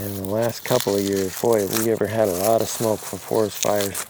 And 0.00 0.16
the 0.16 0.24
last 0.24 0.64
couple 0.64 0.96
of 0.96 1.02
years, 1.02 1.40
boy, 1.40 1.60
have 1.60 1.84
we 1.84 1.92
ever 1.92 2.06
had 2.06 2.28
a 2.28 2.32
lot 2.32 2.60
of 2.60 2.68
smoke 2.68 2.98
from 2.98 3.18
forest 3.18 3.62
fires 3.62 4.04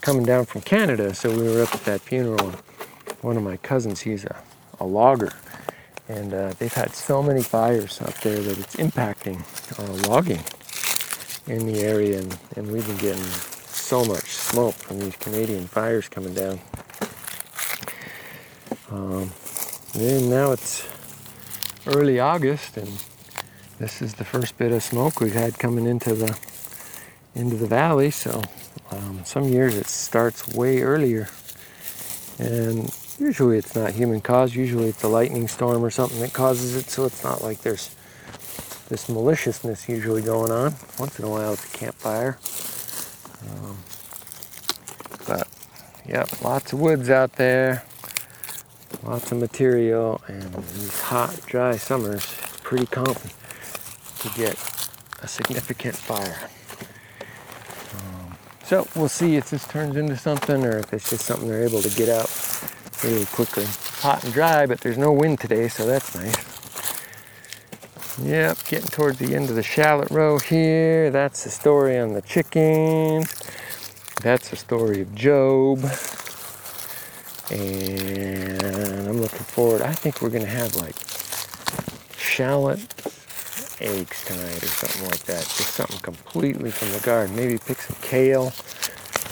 coming 0.00 0.24
down 0.24 0.46
from 0.46 0.62
Canada. 0.62 1.14
So 1.14 1.30
we 1.30 1.42
were 1.48 1.62
up 1.62 1.74
at 1.74 1.84
that 1.84 2.00
funeral. 2.00 2.52
One 3.22 3.36
of 3.36 3.42
my 3.42 3.56
cousins, 3.58 4.00
he's 4.00 4.24
a, 4.24 4.36
a 4.80 4.86
logger. 4.86 5.32
And 6.08 6.32
uh, 6.32 6.52
they've 6.58 6.72
had 6.72 6.94
so 6.94 7.22
many 7.22 7.42
fires 7.42 8.00
up 8.00 8.14
there 8.20 8.40
that 8.40 8.58
it's 8.58 8.76
impacting 8.76 9.38
uh, 9.78 10.08
logging 10.08 10.42
in 11.46 11.66
the 11.66 11.80
area. 11.80 12.20
And, 12.20 12.38
and 12.56 12.72
we've 12.72 12.86
been 12.86 12.96
getting 12.96 13.24
so 13.24 14.04
much 14.04 14.24
smoke 14.24 14.74
from 14.74 15.00
these 15.00 15.16
Canadian 15.16 15.66
fires 15.66 16.08
coming 16.08 16.34
down. 16.34 16.60
Um, 18.90 19.30
and 19.94 20.30
now 20.30 20.52
it's 20.52 20.86
early 21.86 22.20
August, 22.20 22.76
and 22.76 22.88
this 23.78 24.02
is 24.02 24.14
the 24.14 24.24
first 24.24 24.58
bit 24.58 24.72
of 24.72 24.82
smoke 24.82 25.20
we've 25.20 25.34
had 25.34 25.58
coming 25.58 25.86
into 25.86 26.14
the 26.14 26.38
into 27.34 27.56
the 27.56 27.66
valley. 27.66 28.10
So 28.10 28.42
um, 28.90 29.24
some 29.24 29.44
years 29.44 29.76
it 29.76 29.86
starts 29.86 30.54
way 30.54 30.80
earlier, 30.80 31.28
and 32.38 32.94
usually 33.18 33.58
it's 33.58 33.74
not 33.76 33.92
human 33.92 34.20
caused. 34.20 34.54
Usually 34.54 34.88
it's 34.88 35.02
a 35.02 35.08
lightning 35.08 35.48
storm 35.48 35.84
or 35.84 35.90
something 35.90 36.20
that 36.20 36.32
causes 36.32 36.76
it. 36.76 36.90
So 36.90 37.04
it's 37.04 37.22
not 37.24 37.42
like 37.42 37.62
there's 37.62 37.94
this 38.88 39.08
maliciousness 39.08 39.88
usually 39.88 40.22
going 40.22 40.50
on. 40.50 40.74
Once 40.98 41.18
in 41.18 41.24
a 41.24 41.30
while 41.30 41.52
it's 41.52 41.74
a 41.74 41.76
campfire. 41.76 42.38
Um, 43.42 43.78
but 45.26 45.48
yeah, 46.06 46.24
lots 46.42 46.72
of 46.72 46.80
woods 46.80 47.10
out 47.10 47.32
there 47.34 47.84
lots 49.04 49.30
of 49.32 49.38
material 49.38 50.20
and 50.26 50.52
these 50.54 51.00
hot 51.00 51.34
dry 51.46 51.76
summers 51.76 52.26
pretty 52.62 52.86
common 52.86 53.16
to 54.18 54.28
get 54.36 54.54
a 55.22 55.28
significant 55.28 55.94
fire 55.94 56.48
so 58.68 58.86
we'll 58.94 59.08
see 59.08 59.36
if 59.36 59.50
this 59.50 59.66
turns 59.66 59.96
into 59.96 60.16
something 60.16 60.64
or 60.64 60.78
if 60.78 60.92
it's 60.92 61.10
just 61.10 61.24
something 61.24 61.48
they're 61.48 61.64
able 61.64 61.82
to 61.82 61.90
get 61.96 62.08
out 62.08 62.30
really 63.02 63.24
quickly. 63.26 63.64
Hot 64.02 64.22
and 64.22 64.32
dry 64.32 64.66
but 64.66 64.80
there's 64.80 64.98
no 64.98 65.12
wind 65.12 65.40
today 65.40 65.66
so 65.68 65.86
that's 65.86 66.14
nice. 66.14 66.36
Yep 68.22 68.58
getting 68.68 68.88
towards 68.88 69.18
the 69.18 69.34
end 69.34 69.50
of 69.50 69.56
the 69.56 69.62
shallot 69.62 70.10
row 70.10 70.38
here. 70.38 71.10
That's 71.10 71.42
the 71.44 71.50
story 71.50 71.98
on 71.98 72.12
the 72.12 72.22
chickens 72.22 73.34
that's 74.22 74.48
the 74.50 74.56
story 74.56 75.00
of 75.00 75.14
Job. 75.14 75.78
And 77.52 79.08
I'm 79.08 79.20
looking 79.20 79.38
forward. 79.38 79.80
I 79.80 79.92
think 79.92 80.20
we're 80.20 80.30
gonna 80.30 80.46
have 80.46 80.74
like 80.74 80.96
shallot 82.16 82.80
eggs 83.80 84.24
tonight 84.24 84.62
or 84.62 84.66
something 84.66 85.10
like 85.10 85.24
that. 85.24 85.42
Just 85.42 85.74
something 85.74 85.98
completely 86.00 86.70
from 86.70 86.90
the 86.92 87.00
garden. 87.00 87.34
Maybe 87.36 87.58
pick 87.58 87.80
some 87.80 87.96
kale, 88.02 88.52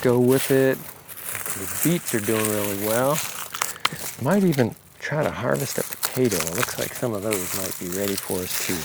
go 0.03 0.19
with 0.19 0.51
it. 0.51 0.79
The 1.57 1.81
beets 1.85 2.15
are 2.15 2.21
doing 2.21 2.45
really 2.45 2.87
well. 2.87 3.19
Might 4.23 4.45
even 4.45 4.75
try 4.99 5.23
to 5.23 5.31
harvest 5.31 5.79
a 5.79 5.83
potato. 5.83 6.37
It 6.37 6.57
looks 6.57 6.79
like 6.79 6.95
some 6.95 7.15
of 7.15 7.23
those 7.23 7.57
might 7.57 7.79
be 7.79 7.89
ready 7.99 8.17
for 8.17 8.41
us 8.41 8.67
too. 8.67 8.77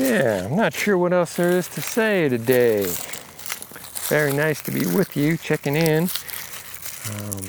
Yeah, 0.00 0.46
I'm 0.46 0.56
not 0.56 0.72
sure 0.72 0.96
what 0.96 1.12
else 1.12 1.36
there 1.36 1.50
is 1.50 1.68
to 1.68 1.82
say 1.82 2.28
today. 2.28 2.86
Very 4.08 4.32
nice 4.32 4.62
to 4.62 4.70
be 4.70 4.86
with 4.86 5.16
you, 5.16 5.36
checking 5.36 5.76
in. 5.76 6.08
Um, 7.10 7.42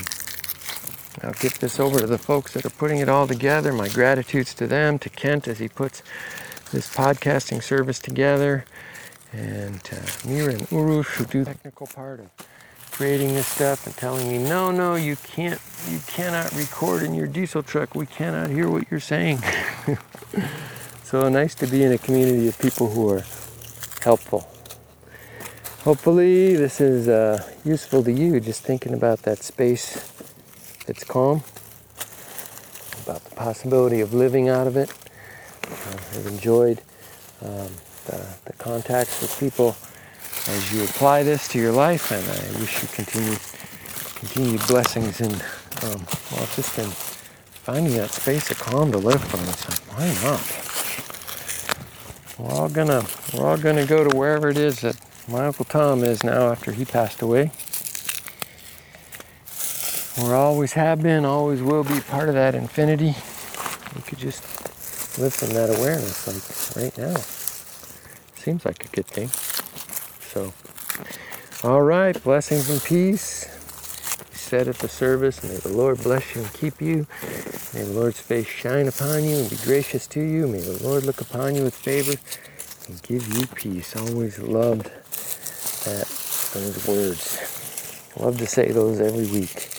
I'll 1.23 1.33
get 1.33 1.53
this 1.55 1.79
over 1.79 1.99
to 1.99 2.07
the 2.07 2.17
folks 2.17 2.53
that 2.53 2.65
are 2.65 2.69
putting 2.71 2.99
it 2.99 3.09
all 3.09 3.27
together. 3.27 3.71
My 3.71 3.87
gratitudes 3.89 4.53
to 4.55 4.67
them, 4.67 4.99
to 4.99 5.09
Kent 5.09 5.47
as 5.47 5.59
he 5.59 5.69
puts 5.69 6.03
this 6.71 6.93
podcasting 6.93 7.63
service 7.63 7.99
together, 7.99 8.65
and 9.31 9.83
to 9.85 9.95
Mira 10.27 10.53
and 10.53 10.61
Urush 10.69 11.15
who 11.15 11.25
do 11.25 11.43
the 11.43 11.53
technical 11.53 11.87
part 11.87 12.19
of 12.19 12.29
creating 12.91 13.33
this 13.33 13.47
stuff 13.47 13.87
and 13.87 13.95
telling 13.97 14.27
me, 14.27 14.37
no, 14.37 14.71
no, 14.71 14.95
you 14.95 15.15
can't, 15.15 15.59
you 15.89 15.99
cannot 16.07 16.51
record 16.53 17.03
in 17.03 17.13
your 17.13 17.27
diesel 17.27 17.63
truck. 17.63 17.95
We 17.95 18.05
cannot 18.05 18.49
hear 18.49 18.69
what 18.69 18.89
you're 18.91 18.99
saying. 18.99 19.39
so 21.03 21.27
nice 21.29 21.55
to 21.55 21.67
be 21.67 21.83
in 21.83 21.91
a 21.91 21.97
community 21.97 22.47
of 22.47 22.59
people 22.59 22.89
who 22.89 23.09
are 23.09 23.23
helpful 24.01 24.47
hopefully 25.83 26.55
this 26.55 26.79
is 26.79 27.09
uh, 27.09 27.45
useful 27.65 28.01
to 28.01 28.11
you 28.11 28.39
just 28.39 28.63
thinking 28.63 28.93
about 28.93 29.19
that 29.23 29.39
space 29.39 30.13
that's 30.85 31.03
calm 31.03 31.43
about 33.03 33.23
the 33.25 33.35
possibility 33.35 33.99
of 34.01 34.13
living 34.13 34.49
out 34.49 34.67
of 34.67 34.77
it. 34.77 34.89
Uh, 35.63 35.97
i've 36.15 36.27
enjoyed 36.27 36.81
um, 37.41 37.69
the, 38.05 38.25
the, 38.45 38.53
contacts 38.57 39.21
with 39.21 39.37
people 39.39 39.75
as 40.47 40.73
you 40.73 40.83
apply 40.83 41.23
this 41.23 41.47
to 41.47 41.57
your 41.57 41.71
life 41.71 42.11
and 42.11 42.23
i 42.25 42.59
wish 42.59 42.81
you 42.81 42.87
continued 42.89 43.39
continued 44.15 44.61
blessings 44.67 45.21
and 45.21 45.33
um, 45.83 46.05
well 46.31 46.47
just 46.55 46.77
in 46.79 46.89
finding 47.63 47.93
that 47.95 48.11
space 48.11 48.51
of 48.51 48.59
calm 48.59 48.91
to 48.91 48.97
live 48.97 49.23
from. 49.23 49.39
It's 49.47 49.69
like 49.69 49.79
why 49.97 50.07
not? 50.21 50.43
We're 52.37 52.59
all 52.59 52.67
gonna 52.67 53.05
we're 53.33 53.47
all 53.47 53.57
gonna 53.57 53.85
go 53.85 54.03
to 54.03 54.17
wherever 54.17 54.49
it 54.49 54.57
is 54.57 54.81
that 54.81 54.99
my 55.29 55.45
Uncle 55.45 55.63
Tom 55.63 56.03
is 56.03 56.25
now 56.25 56.51
after 56.51 56.73
he 56.73 56.83
passed 56.83 57.21
away. 57.21 57.51
We 60.17 60.31
always 60.31 60.73
have 60.73 61.01
been, 61.01 61.25
always 61.25 61.61
will 61.63 61.83
be 61.83 61.99
part 62.01 62.29
of 62.29 62.35
that 62.35 62.53
infinity. 62.53 63.15
We 63.95 64.01
could 64.03 64.19
just 64.19 64.43
live 65.17 65.33
from 65.33 65.49
that 65.49 65.75
awareness, 65.75 66.27
like 66.75 66.83
right 66.83 66.97
now. 66.97 67.15
Seems 68.35 68.63
like 68.63 68.85
a 68.85 68.89
good 68.89 69.07
thing. 69.07 69.29
So, 70.31 70.53
all 71.67 71.81
right, 71.81 72.21
blessings 72.23 72.69
and 72.69 72.83
peace. 72.83 73.45
You 74.31 74.37
said 74.37 74.67
at 74.67 74.75
the 74.75 74.87
service, 74.87 75.43
may 75.43 75.55
the 75.55 75.69
Lord 75.69 76.03
bless 76.03 76.35
you 76.35 76.41
and 76.41 76.53
keep 76.53 76.79
you. 76.79 77.07
May 77.73 77.81
the 77.81 77.93
Lord's 77.93 78.19
face 78.19 78.47
shine 78.47 78.87
upon 78.87 79.23
you 79.23 79.37
and 79.37 79.49
be 79.49 79.57
gracious 79.63 80.05
to 80.07 80.21
you. 80.21 80.47
May 80.47 80.61
the 80.61 80.83
Lord 80.83 81.05
look 81.05 81.21
upon 81.21 81.55
you 81.55 81.63
with 81.63 81.75
favor 81.75 82.13
and 82.87 83.01
give 83.01 83.27
you 83.35 83.47
peace. 83.47 83.95
Always 83.95 84.37
loved 84.37 84.91
that 85.85 86.07
those 86.53 86.87
words. 86.87 88.11
Love 88.19 88.37
to 88.37 88.45
say 88.45 88.71
those 88.71 89.01
every 89.01 89.25
week. 89.25 89.72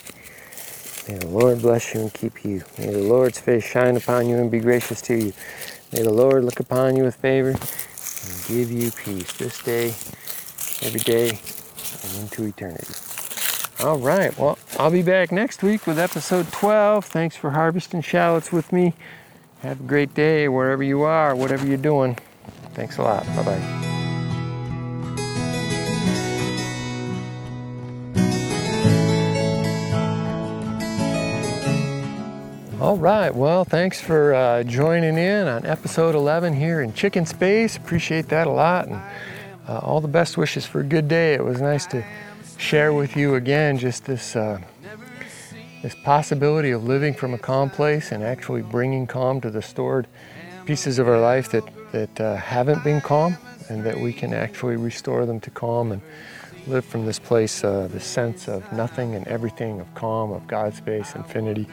May 1.07 1.17
the 1.17 1.27
Lord 1.27 1.61
bless 1.61 1.93
you 1.93 2.01
and 2.01 2.13
keep 2.13 2.43
you. 2.43 2.63
May 2.79 2.87
the 2.87 3.03
Lord's 3.03 3.39
face 3.39 3.63
shine 3.63 3.95
upon 3.95 4.27
you 4.27 4.37
and 4.37 4.49
be 4.49 4.59
gracious 4.59 5.01
to 5.03 5.15
you. 5.15 5.33
May 5.93 6.01
the 6.01 6.11
Lord 6.11 6.43
look 6.43 6.59
upon 6.59 6.95
you 6.95 7.03
with 7.03 7.15
favor 7.15 7.49
and 7.49 8.47
give 8.47 8.71
you 8.71 8.91
peace 8.91 9.31
this 9.33 9.61
day, 9.61 9.89
every 10.85 10.99
day, 11.01 11.39
and 12.03 12.23
into 12.23 12.45
eternity. 12.45 12.93
All 13.81 13.97
right. 13.99 14.35
Well, 14.37 14.57
I'll 14.79 14.89
be 14.89 15.03
back 15.03 15.31
next 15.31 15.61
week 15.61 15.85
with 15.85 15.99
episode 15.99 16.51
12. 16.51 17.05
Thanks 17.05 17.35
for 17.35 17.51
harvesting 17.51 18.01
shallots 18.01 18.51
with 18.51 18.73
me. 18.73 18.93
Have 19.61 19.81
a 19.81 19.83
great 19.83 20.13
day 20.13 20.47
wherever 20.47 20.83
you 20.83 21.01
are, 21.01 21.35
whatever 21.35 21.67
you're 21.67 21.77
doing. 21.77 22.17
Thanks 22.73 22.97
a 22.97 23.03
lot. 23.03 23.25
Bye 23.27 23.43
bye. 23.43 23.84
All 32.85 32.97
right, 32.97 33.33
well, 33.33 33.65
thanks 33.65 33.99
for 33.99 34.35
uh, 34.35 34.61
joining 34.61 35.17
in 35.17 35.47
on 35.47 35.65
episode 35.65 36.13
11 36.13 36.53
here 36.53 36.81
in 36.81 36.93
Chicken 36.93 37.25
Space. 37.25 37.77
Appreciate 37.77 38.29
that 38.29 38.45
a 38.45 38.51
lot, 38.51 38.85
and 38.85 39.01
uh, 39.67 39.79
all 39.79 40.01
the 40.01 40.07
best 40.07 40.37
wishes 40.37 40.67
for 40.67 40.81
a 40.81 40.83
good 40.83 41.07
day. 41.07 41.33
It 41.33 41.43
was 41.43 41.59
nice 41.59 41.87
to 41.87 42.05
share 42.57 42.93
with 42.93 43.17
you 43.17 43.33
again 43.33 43.79
just 43.79 44.05
this 44.05 44.35
uh, 44.35 44.61
this 45.81 45.95
possibility 46.03 46.69
of 46.69 46.83
living 46.83 47.15
from 47.15 47.33
a 47.33 47.39
calm 47.39 47.71
place 47.71 48.11
and 48.11 48.23
actually 48.23 48.61
bringing 48.61 49.07
calm 49.07 49.41
to 49.41 49.49
the 49.49 49.63
stored 49.63 50.05
pieces 50.67 50.99
of 50.99 51.07
our 51.07 51.19
life 51.19 51.49
that 51.49 51.63
that 51.91 52.21
uh, 52.21 52.35
haven't 52.35 52.83
been 52.83 53.01
calm, 53.01 53.35
and 53.67 53.83
that 53.83 53.99
we 53.99 54.13
can 54.13 54.31
actually 54.31 54.75
restore 54.75 55.25
them 55.25 55.39
to 55.39 55.49
calm 55.49 55.91
and 55.91 56.03
live 56.67 56.85
from 56.85 57.07
this 57.07 57.17
place, 57.17 57.63
uh, 57.63 57.87
this 57.91 58.05
sense 58.05 58.47
of 58.47 58.71
nothing 58.71 59.15
and 59.15 59.27
everything, 59.27 59.79
of 59.79 59.91
calm, 59.95 60.31
of 60.31 60.45
God 60.45 60.75
space, 60.75 61.15
infinity 61.15 61.67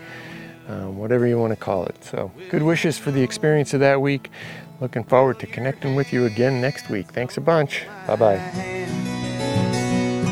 um, 0.69 0.99
whatever 0.99 1.27
you 1.27 1.39
want 1.39 1.53
to 1.53 1.57
call 1.57 1.85
it. 1.87 2.03
So, 2.05 2.31
good 2.51 2.63
wishes 2.63 2.99
for 2.99 3.11
the 3.11 3.23
experience 3.23 3.75
of 3.75 3.81
that 3.81 4.01
week. 4.01 4.31
Looking 4.81 5.05
forward 5.05 5.39
to 5.41 5.47
connecting 5.47 5.95
with 5.95 6.13
you 6.13 6.25
again 6.25 6.61
next 6.61 6.89
week. 6.91 7.07
Thanks 7.13 7.37
a 7.37 7.41
bunch. 7.41 7.87
Bye 8.07 8.17
bye. 8.17 8.41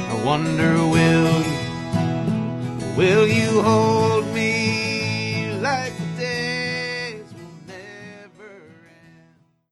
I 0.09 0.23
wonder, 0.25 0.75
will 0.87 1.43
you, 1.43 2.97
will 2.97 3.27
you 3.29 3.63
hold 3.63 4.27
me 4.35 5.55
like 5.61 6.00